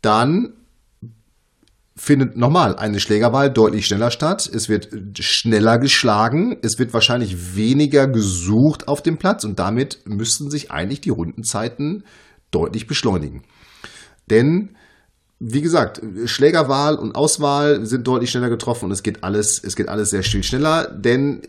dann 0.00 0.54
findet 1.96 2.36
nochmal 2.36 2.76
eine 2.76 3.00
Schlägerwahl 3.00 3.50
deutlich 3.50 3.86
schneller 3.86 4.10
statt. 4.10 4.48
Es 4.52 4.68
wird 4.68 4.88
schneller 5.18 5.78
geschlagen. 5.78 6.56
Es 6.62 6.78
wird 6.78 6.94
wahrscheinlich 6.94 7.56
weniger 7.56 8.06
gesucht 8.06 8.88
auf 8.88 9.02
dem 9.02 9.18
Platz 9.18 9.44
und 9.44 9.58
damit 9.58 10.00
müssten 10.06 10.50
sich 10.50 10.70
eigentlich 10.70 11.00
die 11.00 11.10
Rundenzeiten 11.10 12.04
deutlich 12.50 12.86
beschleunigen. 12.86 13.42
Denn 14.30 14.76
wie 15.40 15.62
gesagt, 15.62 16.02
Schlägerwahl 16.26 16.96
und 16.96 17.14
Auswahl 17.14 17.86
sind 17.86 18.06
deutlich 18.06 18.30
schneller 18.30 18.50
getroffen 18.50 18.86
und 18.86 18.90
es 18.90 19.02
geht 19.02 19.24
alles, 19.24 19.62
es 19.64 19.74
geht 19.74 19.88
alles 19.88 20.10
sehr 20.10 20.22
viel 20.22 20.42
schneller, 20.42 20.86
denn 20.90 21.40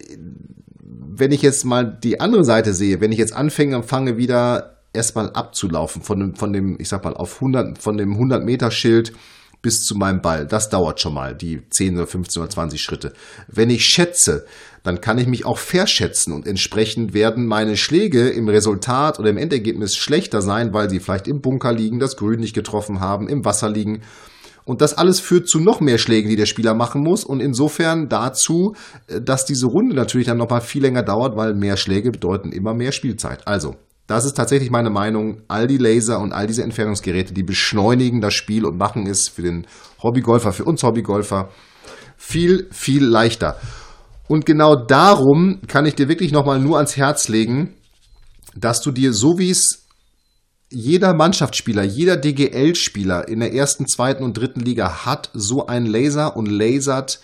wenn 0.81 1.31
ich 1.33 1.41
jetzt 1.41 1.65
mal 1.65 1.85
die 1.85 2.21
andere 2.21 2.45
Seite 2.45 2.73
sehe, 2.73 3.01
wenn 3.01 3.11
ich 3.11 3.19
jetzt 3.19 3.33
anfange, 3.33 3.83
fange 3.83 4.17
wieder 4.17 4.77
erstmal 4.93 5.31
abzulaufen 5.31 6.01
von 6.01 6.19
dem, 6.19 6.35
von 6.35 6.53
dem, 6.53 6.77
ich 6.79 6.87
sag 6.87 7.03
mal, 7.03 7.13
auf 7.13 7.35
100, 7.35 7.77
von 7.77 7.97
dem 7.97 8.13
100 8.13 8.45
Meter 8.45 8.71
Schild 8.71 9.11
bis 9.61 9.83
zu 9.83 9.95
meinem 9.95 10.21
Ball. 10.21 10.47
Das 10.47 10.69
dauert 10.69 10.99
schon 10.99 11.13
mal, 11.13 11.35
die 11.35 11.61
10 11.69 11.95
oder 11.97 12.07
15 12.07 12.41
oder 12.41 12.49
20 12.49 12.81
Schritte. 12.81 13.13
Wenn 13.47 13.69
ich 13.69 13.85
schätze, 13.85 14.45
dann 14.83 15.01
kann 15.01 15.19
ich 15.19 15.27
mich 15.27 15.45
auch 15.45 15.59
verschätzen 15.59 16.33
und 16.33 16.47
entsprechend 16.47 17.13
werden 17.13 17.45
meine 17.45 17.77
Schläge 17.77 18.29
im 18.29 18.49
Resultat 18.49 19.19
oder 19.19 19.29
im 19.29 19.37
Endergebnis 19.37 19.95
schlechter 19.95 20.41
sein, 20.41 20.73
weil 20.73 20.89
sie 20.89 20.99
vielleicht 20.99 21.27
im 21.27 21.41
Bunker 21.41 21.71
liegen, 21.71 21.99
das 21.99 22.17
Grün 22.17 22.39
nicht 22.39 22.55
getroffen 22.55 22.99
haben, 22.99 23.27
im 23.27 23.45
Wasser 23.45 23.69
liegen. 23.69 24.01
Und 24.63 24.81
das 24.81 24.93
alles 24.93 25.19
führt 25.19 25.47
zu 25.47 25.59
noch 25.59 25.81
mehr 25.81 25.97
Schlägen, 25.97 26.29
die 26.29 26.35
der 26.35 26.45
Spieler 26.45 26.73
machen 26.73 27.01
muss 27.01 27.23
und 27.23 27.39
insofern 27.39 28.09
dazu, 28.09 28.75
äh, 29.07 29.21
dass 29.21 29.45
diese 29.45 29.67
Runde 29.67 29.95
natürlich 29.95 30.27
dann 30.27 30.37
nochmal 30.37 30.61
viel 30.61 30.81
länger 30.81 31.03
dauert, 31.03 31.35
weil 31.35 31.53
mehr 31.53 31.77
Schläge 31.77 32.11
bedeuten 32.11 32.51
immer 32.51 32.73
mehr 32.73 32.91
Spielzeit. 32.91 33.47
Also, 33.47 33.75
das 34.07 34.25
ist 34.25 34.35
tatsächlich 34.35 34.71
meine 34.71 34.89
Meinung. 34.89 35.41
All 35.47 35.67
die 35.67 35.77
Laser 35.77 36.19
und 36.19 36.33
all 36.33 36.47
diese 36.47 36.63
Entfernungsgeräte, 36.63 37.33
die 37.33 37.43
beschleunigen 37.43 38.21
das 38.21 38.33
Spiel 38.33 38.65
und 38.65 38.77
machen 38.77 39.07
es 39.07 39.29
für 39.29 39.43
den 39.43 39.67
Hobbygolfer, 40.01 40.51
für 40.53 40.65
uns 40.65 40.83
Hobbygolfer 40.83 41.49
viel, 42.17 42.67
viel 42.71 43.05
leichter. 43.05 43.57
Und 44.27 44.45
genau 44.45 44.75
darum 44.75 45.61
kann 45.67 45.85
ich 45.85 45.95
dir 45.95 46.07
wirklich 46.07 46.31
nochmal 46.31 46.59
nur 46.59 46.77
ans 46.77 46.97
Herz 46.97 47.27
legen, 47.27 47.75
dass 48.55 48.81
du 48.81 48.91
dir, 48.91 49.13
so 49.13 49.37
wie 49.37 49.49
es 49.49 49.87
jeder 50.69 51.13
Mannschaftsspieler, 51.13 51.83
jeder 51.83 52.15
DGL-Spieler 52.15 53.27
in 53.27 53.41
der 53.41 53.53
ersten, 53.53 53.87
zweiten 53.87 54.23
und 54.23 54.37
dritten 54.37 54.61
Liga 54.61 55.05
hat, 55.05 55.29
so 55.33 55.67
einen 55.67 55.85
Laser 55.85 56.37
und 56.37 56.47
lasert 56.47 57.19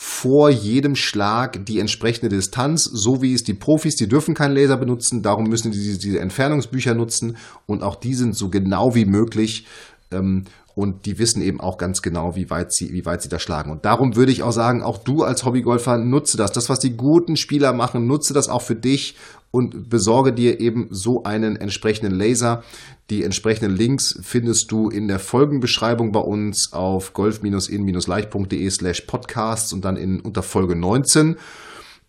vor 0.00 0.48
jedem 0.48 0.94
Schlag 0.94 1.66
die 1.66 1.80
entsprechende 1.80 2.28
Distanz, 2.28 2.84
so 2.84 3.20
wie 3.20 3.34
es 3.34 3.42
die 3.42 3.54
Profis, 3.54 3.96
die 3.96 4.06
dürfen 4.06 4.32
keinen 4.32 4.54
Laser 4.54 4.76
benutzen, 4.76 5.22
darum 5.22 5.48
müssen 5.48 5.72
die 5.72 5.98
diese, 5.98 6.20
Entfernungsbücher 6.20 6.94
nutzen. 6.94 7.36
Und 7.66 7.82
auch 7.82 7.96
die 7.96 8.14
sind 8.14 8.36
so 8.36 8.48
genau 8.48 8.94
wie 8.94 9.06
möglich 9.06 9.66
ähm, 10.12 10.44
und 10.78 11.06
die 11.06 11.18
wissen 11.18 11.42
eben 11.42 11.60
auch 11.60 11.76
ganz 11.76 12.02
genau, 12.02 12.36
wie 12.36 12.50
weit 12.50 12.72
sie, 12.72 12.92
wie 12.92 13.04
weit 13.04 13.20
sie 13.20 13.28
da 13.28 13.40
schlagen. 13.40 13.72
Und 13.72 13.84
darum 13.84 14.14
würde 14.14 14.30
ich 14.30 14.44
auch 14.44 14.52
sagen, 14.52 14.80
auch 14.80 14.98
du 14.98 15.24
als 15.24 15.44
Hobbygolfer 15.44 15.98
nutze 15.98 16.36
das. 16.36 16.52
Das, 16.52 16.68
was 16.68 16.78
die 16.78 16.96
guten 16.96 17.36
Spieler 17.36 17.72
machen, 17.72 18.06
nutze 18.06 18.32
das 18.32 18.48
auch 18.48 18.62
für 18.62 18.76
dich 18.76 19.16
und 19.50 19.90
besorge 19.90 20.32
dir 20.32 20.60
eben 20.60 20.86
so 20.92 21.24
einen 21.24 21.56
entsprechenden 21.56 22.16
Laser. 22.16 22.62
Die 23.10 23.24
entsprechenden 23.24 23.74
Links 23.74 24.20
findest 24.22 24.70
du 24.70 24.88
in 24.88 25.08
der 25.08 25.18
Folgenbeschreibung 25.18 26.12
bei 26.12 26.20
uns 26.20 26.72
auf 26.72 27.12
golf-in-leicht.de 27.12 28.70
slash 28.70 29.00
podcasts 29.00 29.72
und 29.72 29.84
dann 29.84 29.96
in 29.96 30.20
unter 30.20 30.44
Folge 30.44 30.76
19. 30.76 31.38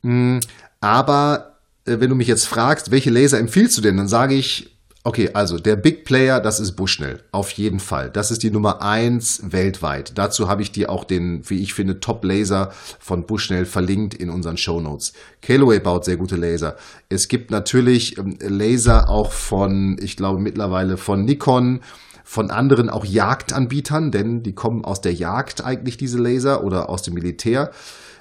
Hm, 0.03 0.41
aber 0.79 1.55
äh, 1.85 1.99
wenn 1.99 2.11
du 2.11 2.15
mich 2.15 2.27
jetzt 2.27 2.45
fragst, 2.45 2.91
welche 2.91 3.09
Laser 3.09 3.39
empfiehlst 3.39 3.75
du 3.79 3.81
denn, 3.81 3.97
dann 3.97 4.07
sage 4.07 4.35
ich, 4.35 4.78
Okay, 5.05 5.29
also 5.33 5.57
der 5.57 5.77
Big 5.77 6.03
Player, 6.03 6.41
das 6.41 6.59
ist 6.59 6.73
Bushnell. 6.73 7.23
Auf 7.31 7.51
jeden 7.51 7.79
Fall. 7.79 8.09
Das 8.09 8.31
ist 8.31 8.43
die 8.43 8.51
Nummer 8.51 8.81
eins 8.81 9.41
weltweit. 9.45 10.17
Dazu 10.17 10.49
habe 10.49 10.61
ich 10.61 10.73
dir 10.73 10.89
auch 10.89 11.05
den, 11.05 11.49
wie 11.49 11.61
ich 11.61 11.73
finde, 11.73 12.01
Top 12.01 12.25
Laser 12.25 12.73
von 12.99 13.25
Bushnell 13.25 13.65
verlinkt 13.65 14.13
in 14.13 14.29
unseren 14.29 14.57
Show 14.57 14.81
Notes. 14.81 15.13
Callaway 15.41 15.79
baut 15.79 16.03
sehr 16.03 16.17
gute 16.17 16.35
Laser. 16.35 16.75
Es 17.07 17.29
gibt 17.29 17.49
natürlich 17.49 18.17
ähm, 18.17 18.37
Laser 18.41 19.09
auch 19.09 19.31
von, 19.31 19.97
ich 20.01 20.17
glaube 20.17 20.41
mittlerweile 20.41 20.97
von 20.97 21.23
Nikon, 21.23 21.79
von 22.25 22.51
anderen 22.51 22.89
auch 22.89 23.05
Jagdanbietern, 23.05 24.11
denn 24.11 24.43
die 24.43 24.53
kommen 24.53 24.83
aus 24.83 24.99
der 24.99 25.13
Jagd 25.13 25.63
eigentlich, 25.63 25.95
diese 25.95 26.19
Laser, 26.19 26.65
oder 26.65 26.89
aus 26.89 27.03
dem 27.03 27.13
Militär. 27.13 27.71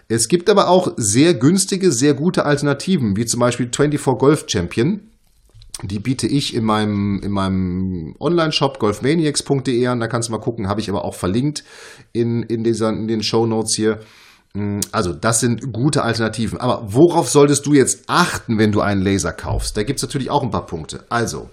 Es 0.06 0.28
gibt 0.28 0.49
aber 0.49 0.68
auch 0.68 0.92
sehr 0.97 1.35
günstige, 1.35 1.90
sehr 1.90 2.14
gute 2.14 2.47
Alternativen, 2.47 3.16
wie 3.16 3.26
zum 3.26 3.40
Beispiel 3.40 3.66
24 3.66 4.18
Golf 4.18 4.44
Champion 4.47 5.07
die 5.82 6.00
biete 6.00 6.26
ich 6.26 6.54
in 6.54 6.64
meinem, 6.64 7.20
in 7.23 7.30
meinem 7.30 8.14
Online-Shop 8.18 8.78
golfmaniacs.de 8.78 9.87
an. 9.87 10.00
Da 10.00 10.08
kannst 10.08 10.28
du 10.28 10.32
mal 10.32 10.40
gucken, 10.40 10.68
habe 10.68 10.80
ich 10.80 10.90
aber 10.90 11.04
auch 11.04 11.14
verlinkt 11.14 11.64
in, 12.12 12.42
in, 12.42 12.64
dieser, 12.64 12.90
in 12.90 13.06
den 13.06 13.23
Show 13.23 13.47
Notes 13.47 13.76
hier. 13.76 14.00
Mm, 14.54 14.80
also, 14.90 15.12
das 15.12 15.40
sind 15.40 15.73
gute 15.73 16.02
Alternativen. 16.02 16.58
Aber 16.58 16.92
worauf 16.92 17.28
solltest 17.28 17.66
du 17.66 17.75
jetzt 17.75 18.04
achten, 18.08 18.58
wenn 18.58 18.73
du 18.73 18.80
einen 18.80 19.02
Laser 19.02 19.32
kaufst? 19.32 19.76
Da 19.76 19.85
gibt 19.85 19.99
es 19.99 20.02
natürlich 20.02 20.30
auch 20.30 20.42
ein 20.42 20.50
paar 20.50 20.66
Punkte. 20.66 21.04
Also, 21.08 21.49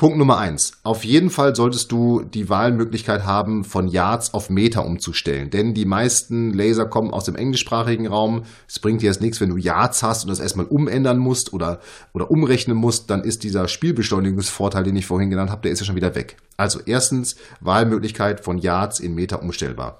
Punkt 0.00 0.16
Nummer 0.16 0.38
eins. 0.38 0.72
Auf 0.82 1.04
jeden 1.04 1.28
Fall 1.28 1.54
solltest 1.54 1.92
du 1.92 2.22
die 2.22 2.48
Wahlmöglichkeit 2.48 3.26
haben, 3.26 3.64
von 3.64 3.86
Yards 3.86 4.32
auf 4.32 4.48
Meter 4.48 4.86
umzustellen. 4.86 5.50
Denn 5.50 5.74
die 5.74 5.84
meisten 5.84 6.54
Laser 6.54 6.86
kommen 6.86 7.10
aus 7.10 7.24
dem 7.24 7.36
englischsprachigen 7.36 8.06
Raum. 8.06 8.44
Es 8.66 8.78
bringt 8.78 9.02
dir 9.02 9.08
jetzt 9.08 9.20
nichts, 9.20 9.42
wenn 9.42 9.50
du 9.50 9.58
Yards 9.58 10.02
hast 10.02 10.24
und 10.24 10.30
das 10.30 10.40
erstmal 10.40 10.64
umändern 10.64 11.18
musst 11.18 11.52
oder, 11.52 11.80
oder 12.14 12.30
umrechnen 12.30 12.78
musst, 12.78 13.10
dann 13.10 13.24
ist 13.24 13.44
dieser 13.44 13.68
Spielbeschleunigungsvorteil, 13.68 14.84
den 14.84 14.96
ich 14.96 15.04
vorhin 15.04 15.28
genannt 15.28 15.50
habe, 15.50 15.60
der 15.60 15.72
ist 15.72 15.80
ja 15.80 15.84
schon 15.84 15.96
wieder 15.96 16.14
weg. 16.14 16.38
Also 16.56 16.80
erstens, 16.86 17.36
Wahlmöglichkeit 17.60 18.42
von 18.42 18.56
Yards 18.56 19.00
in 19.00 19.14
Meter 19.14 19.42
umstellbar. 19.42 19.98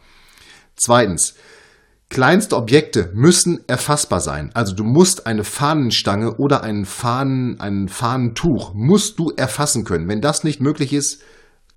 Zweitens, 0.76 1.34
Kleinste 2.10 2.56
Objekte 2.56 3.12
müssen 3.14 3.60
erfassbar 3.68 4.18
sein. 4.18 4.50
Also 4.52 4.74
du 4.74 4.82
musst 4.82 5.28
eine 5.28 5.44
Fahnenstange 5.44 6.38
oder 6.38 6.64
einen 6.64 6.84
Fahnen, 6.84 7.60
ein 7.60 7.88
Fahnentuch 7.88 8.74
musst 8.74 9.20
du 9.20 9.30
erfassen 9.36 9.84
können. 9.84 10.08
Wenn 10.08 10.20
das 10.20 10.42
nicht 10.42 10.60
möglich 10.60 10.92
ist, 10.92 11.22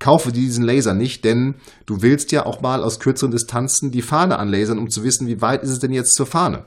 kaufe 0.00 0.32
diesen 0.32 0.64
Laser 0.64 0.92
nicht, 0.92 1.24
denn 1.24 1.54
du 1.86 2.02
willst 2.02 2.32
ja 2.32 2.46
auch 2.46 2.60
mal 2.60 2.82
aus 2.82 2.98
kürzeren 2.98 3.30
Distanzen 3.30 3.92
die 3.92 4.02
Fahne 4.02 4.40
anlasern, 4.40 4.80
um 4.80 4.90
zu 4.90 5.04
wissen, 5.04 5.28
wie 5.28 5.40
weit 5.40 5.62
ist 5.62 5.70
es 5.70 5.78
denn 5.78 5.92
jetzt 5.92 6.16
zur 6.16 6.26
Fahne. 6.26 6.64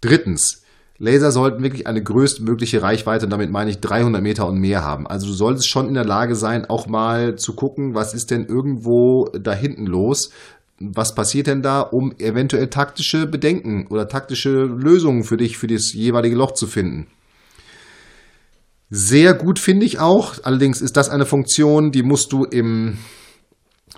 Drittens, 0.00 0.62
Laser 0.98 1.32
sollten 1.32 1.64
wirklich 1.64 1.88
eine 1.88 2.04
größtmögliche 2.04 2.82
Reichweite, 2.82 3.26
damit 3.26 3.50
meine 3.50 3.70
ich 3.70 3.80
300 3.80 4.22
Meter 4.22 4.46
und 4.46 4.60
mehr 4.60 4.84
haben. 4.84 5.08
Also 5.08 5.26
du 5.26 5.32
solltest 5.32 5.68
schon 5.68 5.88
in 5.88 5.94
der 5.94 6.04
Lage 6.04 6.36
sein, 6.36 6.66
auch 6.66 6.86
mal 6.86 7.34
zu 7.34 7.54
gucken, 7.54 7.96
was 7.96 8.14
ist 8.14 8.30
denn 8.30 8.46
irgendwo 8.46 9.24
da 9.36 9.52
hinten 9.52 9.86
los, 9.86 10.30
was 10.78 11.14
passiert 11.14 11.46
denn 11.46 11.62
da, 11.62 11.80
um 11.80 12.12
eventuell 12.18 12.68
taktische 12.68 13.26
Bedenken 13.26 13.86
oder 13.88 14.08
taktische 14.08 14.50
Lösungen 14.50 15.24
für 15.24 15.36
dich, 15.36 15.56
für 15.56 15.66
das 15.66 15.92
jeweilige 15.92 16.36
Loch 16.36 16.52
zu 16.52 16.66
finden? 16.66 17.06
Sehr 18.90 19.34
gut 19.34 19.58
finde 19.58 19.86
ich 19.86 19.98
auch. 19.98 20.34
Allerdings 20.42 20.80
ist 20.80 20.96
das 20.96 21.08
eine 21.08 21.26
Funktion, 21.26 21.90
die 21.90 22.02
musst 22.02 22.32
du 22.32 22.44
im 22.44 22.98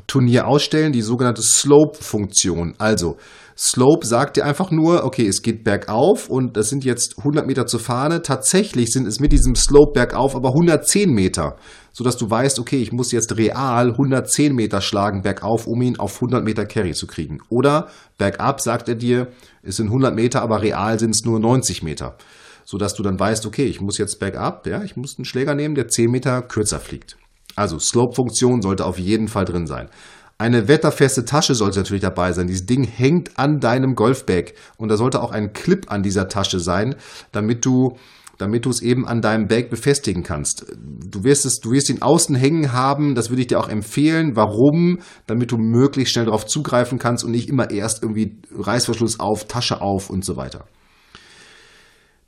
Turnier 0.06 0.46
ausstellen, 0.46 0.92
die 0.92 1.02
sogenannte 1.02 1.42
Slope-Funktion. 1.42 2.74
Also, 2.78 3.16
Slope 3.58 4.06
sagt 4.06 4.36
dir 4.36 4.44
einfach 4.44 4.70
nur, 4.70 5.04
okay, 5.04 5.26
es 5.26 5.42
geht 5.42 5.64
bergauf 5.64 6.28
und 6.28 6.56
das 6.56 6.68
sind 6.68 6.84
jetzt 6.84 7.18
100 7.18 7.46
Meter 7.46 7.66
zur 7.66 7.80
Fahne. 7.80 8.22
Tatsächlich 8.22 8.92
sind 8.92 9.06
es 9.06 9.18
mit 9.18 9.32
diesem 9.32 9.54
Slope 9.54 9.92
bergauf 9.94 10.36
aber 10.36 10.50
110 10.50 11.10
Meter, 11.10 11.56
sodass 11.96 12.18
du 12.18 12.28
weißt, 12.28 12.58
okay, 12.58 12.76
ich 12.76 12.92
muss 12.92 13.10
jetzt 13.10 13.38
real 13.38 13.92
110 13.92 14.54
Meter 14.54 14.82
schlagen 14.82 15.22
bergauf, 15.22 15.66
um 15.66 15.80
ihn 15.80 15.98
auf 15.98 16.16
100 16.16 16.44
Meter 16.44 16.66
Carry 16.66 16.92
zu 16.92 17.06
kriegen. 17.06 17.38
Oder 17.48 17.88
bergab 18.18 18.60
sagt 18.60 18.90
er 18.90 18.96
dir, 18.96 19.28
es 19.62 19.76
sind 19.76 19.86
100 19.86 20.14
Meter, 20.14 20.42
aber 20.42 20.60
real 20.60 20.98
sind 20.98 21.14
es 21.14 21.24
nur 21.24 21.40
90 21.40 21.82
Meter. 21.82 22.18
Sodass 22.66 22.92
du 22.92 23.02
dann 23.02 23.18
weißt, 23.18 23.46
okay, 23.46 23.64
ich 23.64 23.80
muss 23.80 23.96
jetzt 23.96 24.20
bergab, 24.20 24.66
ja, 24.66 24.82
ich 24.82 24.96
muss 24.96 25.16
einen 25.16 25.24
Schläger 25.24 25.54
nehmen, 25.54 25.74
der 25.74 25.88
10 25.88 26.10
Meter 26.10 26.42
kürzer 26.42 26.80
fliegt. 26.80 27.16
Also 27.54 27.78
Slope-Funktion 27.78 28.60
sollte 28.60 28.84
auf 28.84 28.98
jeden 28.98 29.28
Fall 29.28 29.46
drin 29.46 29.66
sein. 29.66 29.88
Eine 30.36 30.68
wetterfeste 30.68 31.24
Tasche 31.24 31.54
sollte 31.54 31.78
natürlich 31.78 32.02
dabei 32.02 32.32
sein. 32.32 32.46
Dieses 32.46 32.66
Ding 32.66 32.84
hängt 32.84 33.38
an 33.38 33.58
deinem 33.58 33.94
Golfbag 33.94 34.52
und 34.76 34.90
da 34.90 34.98
sollte 34.98 35.22
auch 35.22 35.30
ein 35.30 35.54
Clip 35.54 35.90
an 35.90 36.02
dieser 36.02 36.28
Tasche 36.28 36.60
sein, 36.60 36.94
damit 37.32 37.64
du 37.64 37.96
damit 38.38 38.64
du 38.64 38.70
es 38.70 38.82
eben 38.82 39.06
an 39.06 39.20
deinem 39.20 39.48
Bag 39.48 39.70
befestigen 39.70 40.22
kannst. 40.22 40.66
Du 40.78 41.24
wirst 41.24 41.46
es, 41.46 41.60
du 41.60 41.72
wirst 41.72 41.90
ihn 41.90 42.02
außen 42.02 42.34
hängen 42.34 42.72
haben, 42.72 43.14
das 43.14 43.30
würde 43.30 43.42
ich 43.42 43.48
dir 43.48 43.58
auch 43.58 43.68
empfehlen. 43.68 44.36
Warum? 44.36 45.00
Damit 45.26 45.52
du 45.52 45.56
möglichst 45.56 46.12
schnell 46.12 46.26
darauf 46.26 46.46
zugreifen 46.46 46.98
kannst 46.98 47.24
und 47.24 47.30
nicht 47.30 47.48
immer 47.48 47.70
erst 47.70 48.02
irgendwie 48.02 48.36
Reißverschluss 48.56 49.20
auf, 49.20 49.46
Tasche 49.46 49.80
auf 49.80 50.10
und 50.10 50.24
so 50.24 50.36
weiter. 50.36 50.66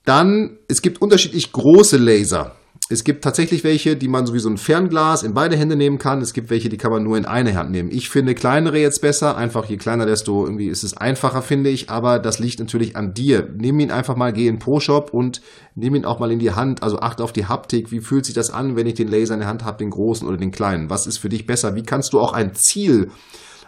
Dann, 0.04 0.58
es 0.68 0.80
gibt 0.80 1.02
unterschiedlich 1.02 1.52
große 1.52 1.98
Laser. 1.98 2.56
Es 2.90 3.04
gibt 3.04 3.22
tatsächlich 3.22 3.64
welche, 3.64 3.96
die 3.96 4.08
man 4.08 4.26
so 4.26 4.32
wie 4.32 4.38
so 4.38 4.48
ein 4.48 4.56
Fernglas 4.56 5.22
in 5.22 5.34
beide 5.34 5.56
Hände 5.56 5.76
nehmen 5.76 5.98
kann. 5.98 6.22
Es 6.22 6.32
gibt 6.32 6.48
welche, 6.48 6.70
die 6.70 6.78
kann 6.78 6.90
man 6.90 7.02
nur 7.02 7.18
in 7.18 7.26
eine 7.26 7.54
Hand 7.54 7.70
nehmen. 7.70 7.90
Ich 7.90 8.08
finde 8.08 8.34
kleinere 8.34 8.78
jetzt 8.78 9.02
besser. 9.02 9.36
Einfach 9.36 9.66
je 9.66 9.76
kleiner, 9.76 10.06
desto 10.06 10.44
irgendwie 10.46 10.68
ist 10.68 10.84
es 10.84 10.96
einfacher, 10.96 11.42
finde 11.42 11.68
ich. 11.68 11.90
Aber 11.90 12.18
das 12.18 12.38
liegt 12.38 12.60
natürlich 12.60 12.96
an 12.96 13.12
dir. 13.12 13.46
Nimm 13.56 13.78
ihn 13.80 13.90
einfach 13.90 14.16
mal, 14.16 14.32
geh 14.32 14.46
in 14.46 14.58
Pro-Shop 14.58 15.12
und 15.12 15.42
nimm 15.74 15.94
ihn 15.96 16.06
auch 16.06 16.18
mal 16.18 16.32
in 16.32 16.38
die 16.38 16.52
Hand. 16.52 16.82
Also 16.82 16.98
achte 17.00 17.22
auf 17.22 17.32
die 17.32 17.46
Haptik. 17.46 17.92
Wie 17.92 18.00
fühlt 18.00 18.24
sich 18.24 18.34
das 18.34 18.50
an, 18.50 18.74
wenn 18.74 18.86
ich 18.86 18.94
den 18.94 19.08
Laser 19.08 19.34
in 19.34 19.40
der 19.40 19.48
Hand 19.48 19.64
habe, 19.64 19.78
den 19.78 19.90
großen 19.90 20.26
oder 20.26 20.38
den 20.38 20.50
kleinen? 20.50 20.88
Was 20.88 21.06
ist 21.06 21.18
für 21.18 21.28
dich 21.28 21.46
besser? 21.46 21.74
Wie 21.74 21.82
kannst 21.82 22.14
du 22.14 22.20
auch 22.20 22.32
ein 22.32 22.54
Ziel 22.54 23.10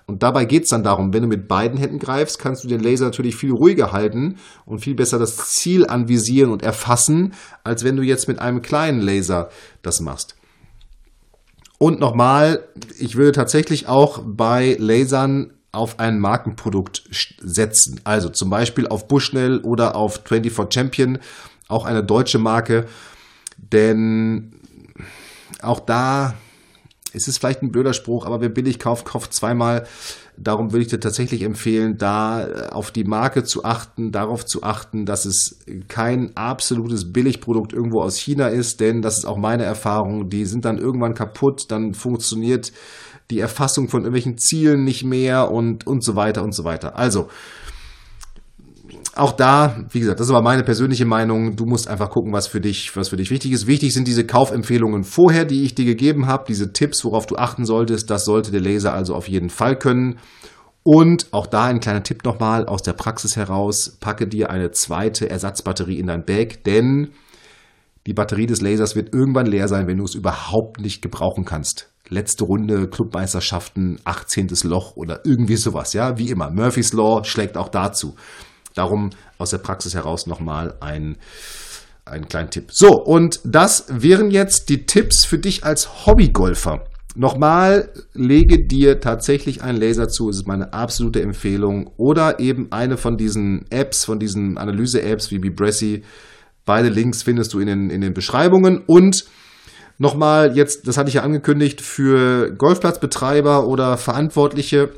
und 0.06 0.22
dabei 0.22 0.44
geht 0.44 0.64
es 0.64 0.70
dann 0.70 0.82
darum, 0.82 1.12
wenn 1.12 1.22
du 1.22 1.28
mit 1.28 1.48
beiden 1.48 1.78
Händen 1.78 1.98
greifst, 1.98 2.38
kannst 2.38 2.64
du 2.64 2.68
den 2.68 2.80
Laser 2.80 3.06
natürlich 3.06 3.36
viel 3.36 3.52
ruhiger 3.52 3.92
halten 3.92 4.36
und 4.66 4.80
viel 4.80 4.94
besser 4.94 5.18
das 5.18 5.36
Ziel 5.50 5.86
anvisieren 5.86 6.50
und 6.50 6.62
erfassen, 6.62 7.34
als 7.64 7.84
wenn 7.84 7.96
du 7.96 8.02
jetzt 8.02 8.28
mit 8.28 8.38
einem 8.38 8.62
kleinen 8.62 9.00
Laser 9.00 9.50
das 9.82 10.00
machst. 10.00 10.36
Und 11.78 11.98
nochmal, 11.98 12.68
ich 12.98 13.16
würde 13.16 13.32
tatsächlich 13.32 13.88
auch 13.88 14.22
bei 14.24 14.76
Lasern 14.78 15.54
auf 15.72 15.98
ein 15.98 16.18
Markenprodukt 16.18 17.04
setzen. 17.40 18.00
Also 18.04 18.28
zum 18.28 18.50
Beispiel 18.50 18.86
auf 18.88 19.08
Bushnell 19.08 19.60
oder 19.60 19.96
auf 19.96 20.20
24 20.24 20.74
Champion, 20.74 21.18
auch 21.68 21.84
eine 21.84 22.04
deutsche 22.04 22.38
Marke. 22.38 22.86
Denn 23.56 24.52
auch 25.62 25.80
da 25.80 26.34
es 27.12 27.28
ist 27.28 27.38
vielleicht 27.38 27.62
ein 27.62 27.70
blöder 27.70 27.92
Spruch, 27.92 28.26
aber 28.26 28.40
wer 28.40 28.48
billig 28.48 28.78
kauft, 28.78 29.04
kauft 29.04 29.34
zweimal. 29.34 29.86
Darum 30.36 30.72
würde 30.72 30.82
ich 30.82 30.88
dir 30.88 31.00
tatsächlich 31.00 31.42
empfehlen, 31.42 31.96
da 31.98 32.46
äh, 32.46 32.68
auf 32.70 32.90
die 32.90 33.04
Marke 33.04 33.44
zu 33.44 33.64
achten, 33.64 34.10
darauf 34.10 34.46
zu 34.46 34.62
achten, 34.62 35.04
dass 35.04 35.26
es 35.26 35.58
kein 35.88 36.36
absolutes 36.36 37.12
Billigprodukt 37.12 37.72
irgendwo 37.72 38.00
aus 38.00 38.16
China 38.16 38.48
ist, 38.48 38.80
denn 38.80 39.02
das 39.02 39.18
ist 39.18 39.24
auch 39.24 39.36
meine 39.36 39.64
Erfahrung. 39.64 40.30
Die 40.30 40.46
sind 40.46 40.64
dann 40.64 40.78
irgendwann 40.78 41.14
kaputt, 41.14 41.70
dann 41.70 41.94
funktioniert 41.94 42.72
die 43.30 43.40
Erfassung 43.40 43.88
von 43.88 44.00
irgendwelchen 44.02 44.38
Zielen 44.38 44.84
nicht 44.84 45.04
mehr 45.04 45.50
und, 45.50 45.86
und 45.86 46.02
so 46.02 46.16
weiter 46.16 46.42
und 46.42 46.54
so 46.54 46.64
weiter. 46.64 46.96
Also, 46.96 47.28
auch 49.20 49.32
da, 49.32 49.84
wie 49.90 50.00
gesagt, 50.00 50.18
das 50.18 50.26
ist 50.26 50.32
aber 50.32 50.42
meine 50.42 50.64
persönliche 50.64 51.04
Meinung. 51.04 51.54
Du 51.54 51.66
musst 51.66 51.88
einfach 51.88 52.10
gucken, 52.10 52.32
was 52.32 52.46
für 52.46 52.60
dich, 52.60 52.96
was 52.96 53.10
für 53.10 53.16
dich 53.16 53.30
wichtig 53.30 53.52
ist. 53.52 53.66
Wichtig 53.66 53.92
sind 53.92 54.08
diese 54.08 54.26
Kaufempfehlungen 54.26 55.04
vorher, 55.04 55.44
die 55.44 55.62
ich 55.62 55.74
dir 55.74 55.84
gegeben 55.84 56.26
habe, 56.26 56.44
diese 56.48 56.72
Tipps, 56.72 57.04
worauf 57.04 57.26
du 57.26 57.36
achten 57.36 57.64
solltest. 57.64 58.10
Das 58.10 58.24
sollte 58.24 58.50
der 58.50 58.60
Laser 58.60 58.94
also 58.94 59.14
auf 59.14 59.28
jeden 59.28 59.50
Fall 59.50 59.76
können. 59.76 60.18
Und 60.82 61.26
auch 61.32 61.46
da 61.46 61.66
ein 61.66 61.80
kleiner 61.80 62.02
Tipp 62.02 62.24
nochmal 62.24 62.66
aus 62.66 62.82
der 62.82 62.94
Praxis 62.94 63.36
heraus. 63.36 63.98
Packe 64.00 64.26
dir 64.26 64.50
eine 64.50 64.70
zweite 64.70 65.28
Ersatzbatterie 65.28 65.98
in 65.98 66.06
dein 66.06 66.24
Bag, 66.24 66.64
denn 66.64 67.10
die 68.06 68.14
Batterie 68.14 68.46
des 68.46 68.62
Lasers 68.62 68.96
wird 68.96 69.14
irgendwann 69.14 69.46
leer 69.46 69.68
sein, 69.68 69.86
wenn 69.86 69.98
du 69.98 70.04
es 70.04 70.14
überhaupt 70.14 70.80
nicht 70.80 71.02
gebrauchen 71.02 71.44
kannst. 71.44 71.92
Letzte 72.08 72.44
Runde, 72.44 72.88
Clubmeisterschaften, 72.88 74.00
18. 74.04 74.48
Loch 74.64 74.96
oder 74.96 75.20
irgendwie 75.24 75.56
sowas, 75.56 75.92
ja, 75.92 76.16
wie 76.16 76.30
immer. 76.30 76.50
Murphy's 76.50 76.94
Law 76.94 77.22
schlägt 77.22 77.58
auch 77.58 77.68
dazu. 77.68 78.14
Darum 78.74 79.10
aus 79.38 79.50
der 79.50 79.58
Praxis 79.58 79.94
heraus 79.94 80.26
nochmal 80.26 80.74
ein, 80.80 81.16
einen 82.04 82.28
kleinen 82.28 82.50
Tipp. 82.50 82.68
So, 82.70 83.02
und 83.02 83.40
das 83.44 83.86
wären 83.88 84.30
jetzt 84.30 84.68
die 84.68 84.86
Tipps 84.86 85.24
für 85.24 85.38
dich 85.38 85.64
als 85.64 86.06
Hobbygolfer. 86.06 86.84
Nochmal, 87.16 87.92
lege 88.14 88.64
dir 88.64 89.00
tatsächlich 89.00 89.62
einen 89.62 89.80
Laser 89.80 90.08
zu, 90.08 90.30
es 90.30 90.36
ist 90.36 90.46
meine 90.46 90.72
absolute 90.72 91.20
Empfehlung. 91.20 91.90
Oder 91.96 92.38
eben 92.38 92.70
eine 92.70 92.96
von 92.96 93.16
diesen 93.16 93.64
Apps, 93.70 94.04
von 94.04 94.20
diesen 94.20 94.56
Analyse-Apps 94.58 95.30
wie 95.32 95.40
Bibressy. 95.40 96.04
Beide 96.64 96.88
Links 96.88 97.24
findest 97.24 97.52
du 97.52 97.58
in 97.58 97.66
den, 97.66 97.90
in 97.90 98.00
den 98.00 98.14
Beschreibungen. 98.14 98.78
Und 98.86 99.24
nochmal 99.98 100.56
jetzt, 100.56 100.86
das 100.86 100.96
hatte 100.96 101.08
ich 101.08 101.14
ja 101.14 101.22
angekündigt, 101.22 101.80
für 101.80 102.52
Golfplatzbetreiber 102.52 103.66
oder 103.66 103.96
Verantwortliche, 103.96 104.90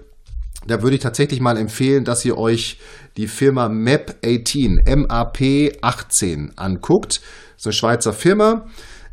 da 0.66 0.82
würde 0.82 0.96
ich 0.96 1.02
tatsächlich 1.02 1.40
mal 1.40 1.56
empfehlen, 1.56 2.04
dass 2.04 2.24
ihr 2.24 2.36
euch 2.38 2.78
die 3.16 3.28
Firma 3.28 3.66
MAP18, 3.66 4.84
MAP18 4.86 6.50
anguckt. 6.56 7.16
Das 7.16 7.22
ist 7.58 7.66
eine 7.66 7.72
Schweizer 7.72 8.12
Firma. 8.12 8.66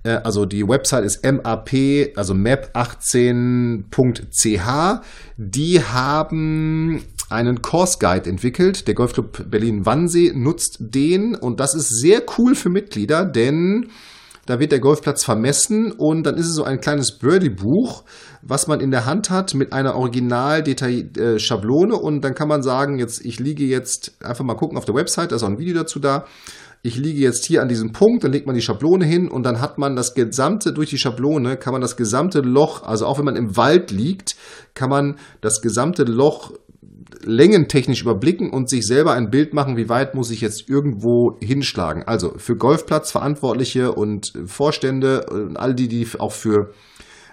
Äh, 0.04 0.20
also 0.24 0.46
die 0.46 0.68
Website 0.68 1.06
ist 1.06 1.24
MAP, 1.24 1.74
also 2.16 2.34
map18.ch. 2.34 5.02
Die 5.38 5.84
haben 5.84 7.04
einen 7.30 7.62
Course 7.62 8.00
Guide 8.00 8.28
entwickelt. 8.30 8.88
Der 8.88 8.96
Golfclub 8.96 9.50
Berlin 9.50 9.86
Wannsee 9.86 10.32
nutzt 10.34 10.78
den 10.80 11.36
und 11.36 11.60
das 11.60 11.76
ist 11.76 11.90
sehr 11.90 12.24
cool 12.38 12.56
für 12.56 12.70
Mitglieder, 12.70 13.26
denn 13.26 13.90
da 14.50 14.60
wird 14.60 14.72
der 14.72 14.80
Golfplatz 14.80 15.24
vermessen 15.24 15.92
und 15.92 16.24
dann 16.24 16.36
ist 16.36 16.48
es 16.48 16.56
so 16.56 16.64
ein 16.64 16.82
kleines 16.82 17.20
Birdie-Buch, 17.20 18.04
was 18.42 18.66
man 18.66 18.80
in 18.80 18.90
der 18.90 19.06
Hand 19.06 19.30
hat 19.30 19.54
mit 19.54 19.74
einer 19.74 19.94
Original-Schablone 19.94 21.94
äh, 21.94 21.98
und 21.98 22.22
dann 22.22 22.34
kann 22.34 22.48
man 22.48 22.64
sagen, 22.64 22.98
jetzt, 22.98 23.24
ich 23.24 23.40
liege 23.40 23.66
jetzt, 23.66 24.14
einfach 24.24 24.44
mal 24.44 24.56
gucken 24.56 24.80
auf 24.80 24.86
der 24.86 24.96
Website, 24.96 25.32
da 25.32 25.36
ist 25.36 25.44
auch 25.44 25.50
ein 25.50 25.60
Video 25.60 25.76
dazu 25.76 26.00
da. 26.00 26.26
Ich 26.82 26.98
liege 26.98 27.20
jetzt 27.20 27.46
hier 27.46 27.62
an 27.62 27.70
diesem 27.70 27.92
Punkt, 27.92 28.24
dann 28.24 28.32
legt 28.32 28.48
man 28.48 28.56
die 28.56 28.64
Schablone 28.64 29.06
hin 29.06 29.28
und 29.28 29.44
dann 29.44 29.62
hat 29.62 29.78
man 29.78 29.96
das 29.96 30.16
gesamte, 30.16 30.74
durch 30.74 30.90
die 30.90 30.98
Schablone 30.98 31.56
kann 31.56 31.74
man 31.74 31.82
das 31.82 31.96
gesamte 31.96 32.40
Loch, 32.40 32.82
also 32.82 33.06
auch 33.06 33.20
wenn 33.20 33.26
man 33.26 33.36
im 33.36 33.56
Wald 33.56 33.92
liegt, 33.92 34.36
kann 34.74 34.90
man 34.90 35.18
das 35.42 35.62
gesamte 35.62 36.06
Loch 36.06 36.54
längentechnisch 37.24 38.02
überblicken 38.02 38.50
und 38.50 38.70
sich 38.70 38.86
selber 38.86 39.14
ein 39.14 39.30
Bild 39.30 39.54
machen, 39.54 39.78
wie 39.78 39.90
weit 39.90 40.16
muss 40.16 40.32
ich 40.32 40.42
jetzt 40.42 40.70
irgendwo 40.70 41.38
hinschlagen. 41.42 42.04
Also 42.04 42.34
für 42.38 42.56
Golfplatzverantwortliche 42.56 43.92
und 43.92 44.34
Vorstände 44.46 45.26
und 45.30 45.58
all 45.58 45.74
die, 45.74 45.88
die 45.88 46.08
auch 46.18 46.32
für 46.32 46.74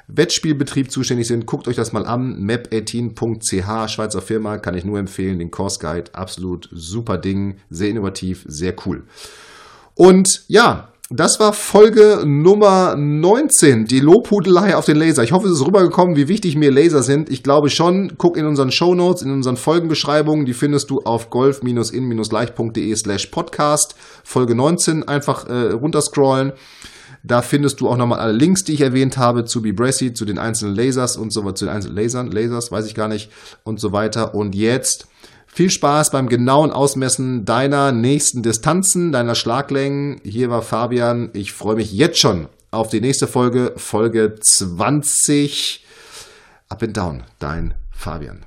Wettspielbetrieb 0.09 0.91
zuständig 0.91 1.27
sind, 1.27 1.47
guckt 1.47 1.67
euch 1.69 1.77
das 1.77 1.93
mal 1.93 2.07
an. 2.07 2.47
map18.ch, 2.47 3.89
Schweizer 3.89 4.23
Firma, 4.23 4.59
kann 4.59 4.77
ich 4.77 4.85
nur 4.85 4.99
empfehlen. 4.99 5.39
Den 5.39 5.51
Course 5.51 5.79
Guide, 5.81 6.15
absolut 6.15 6.69
super 6.73 7.19
Ding, 7.19 7.57
sehr 7.71 7.91
innovativ, 7.91 8.45
sehr 8.47 8.75
cool. 8.87 9.05
Und 9.95 10.45
ja, 10.49 10.93
das 11.11 11.39
war 11.39 11.53
Folge 11.53 12.25
Nummer 12.27 12.97
19, 12.97 13.85
die 13.85 14.01
Lobhudelei 14.01 14.75
auf 14.75 14.87
den 14.87 14.97
Laser. 14.97 15.23
Ich 15.23 15.31
hoffe, 15.31 15.47
es 15.47 15.53
ist 15.61 15.65
rübergekommen, 15.65 16.17
wie 16.17 16.27
wichtig 16.27 16.57
mir 16.57 16.73
Laser 16.73 17.05
sind. 17.05 17.31
Ich 17.31 17.45
glaube 17.45 17.71
schon. 17.71 18.15
Guck 18.19 18.37
in 18.37 18.45
unseren 18.45 18.73
Show 18.73 18.93
Notes, 18.93 19.23
in 19.23 19.31
unseren 19.31 19.57
Folgenbeschreibungen. 19.57 20.47
Die 20.47 20.53
findest 20.53 20.91
du 20.91 21.03
auf 21.05 21.31
golf-in-leicht.de 21.31 22.97
slash 22.97 23.27
podcast. 23.27 23.95
Folge 24.25 24.57
19 24.57 25.07
einfach 25.07 25.47
äh, 25.47 25.71
runterscrollen. 25.71 26.55
Da 27.23 27.41
findest 27.41 27.81
du 27.81 27.89
auch 27.89 27.97
nochmal 27.97 28.19
alle 28.19 28.33
Links, 28.33 28.65
die 28.65 28.73
ich 28.73 28.81
erwähnt 28.81 29.17
habe, 29.17 29.45
zu 29.45 29.63
Bibressy, 29.63 30.13
zu 30.13 30.25
den 30.25 30.39
einzelnen 30.39 30.75
Lasers 30.75 31.17
und 31.17 31.33
so 31.33 31.45
weiter, 31.45 31.55
zu 31.55 31.65
den 31.67 31.75
einzelnen 31.75 31.97
Lasern, 31.97 32.33
Lasers, 32.33 32.73
weiß 32.73 32.87
ich 32.87 32.97
gar 32.97 33.09
nicht, 33.09 33.31
und 33.63 33.79
so 33.79 33.93
weiter. 33.93 34.35
Und 34.35 34.57
jetzt 34.57 35.07
viel 35.57 35.71
Spaß 35.71 36.11
beim 36.11 36.29
genauen 36.29 36.71
Ausmessen 36.71 37.47
deiner 37.47 37.91
nächsten 37.91 38.43
Distanzen, 38.43 39.11
deiner 39.11 39.35
Schlaglängen. 39.35 40.21
Hier 40.23 40.51
war 40.51 40.61
Fabian. 40.61 41.31
Ich 41.33 41.53
freue 41.53 41.77
mich 41.77 41.95
jetzt 41.95 42.19
schon 42.19 42.49
auf 42.71 42.91
die 42.91 43.01
nächste 43.01 43.27
Folge, 43.27 43.73
Folge 43.77 44.35
20. 44.39 45.83
Up 46.69 46.83
and 46.83 46.95
Down, 46.95 47.23
dein 47.39 47.73
Fabian. 47.91 48.45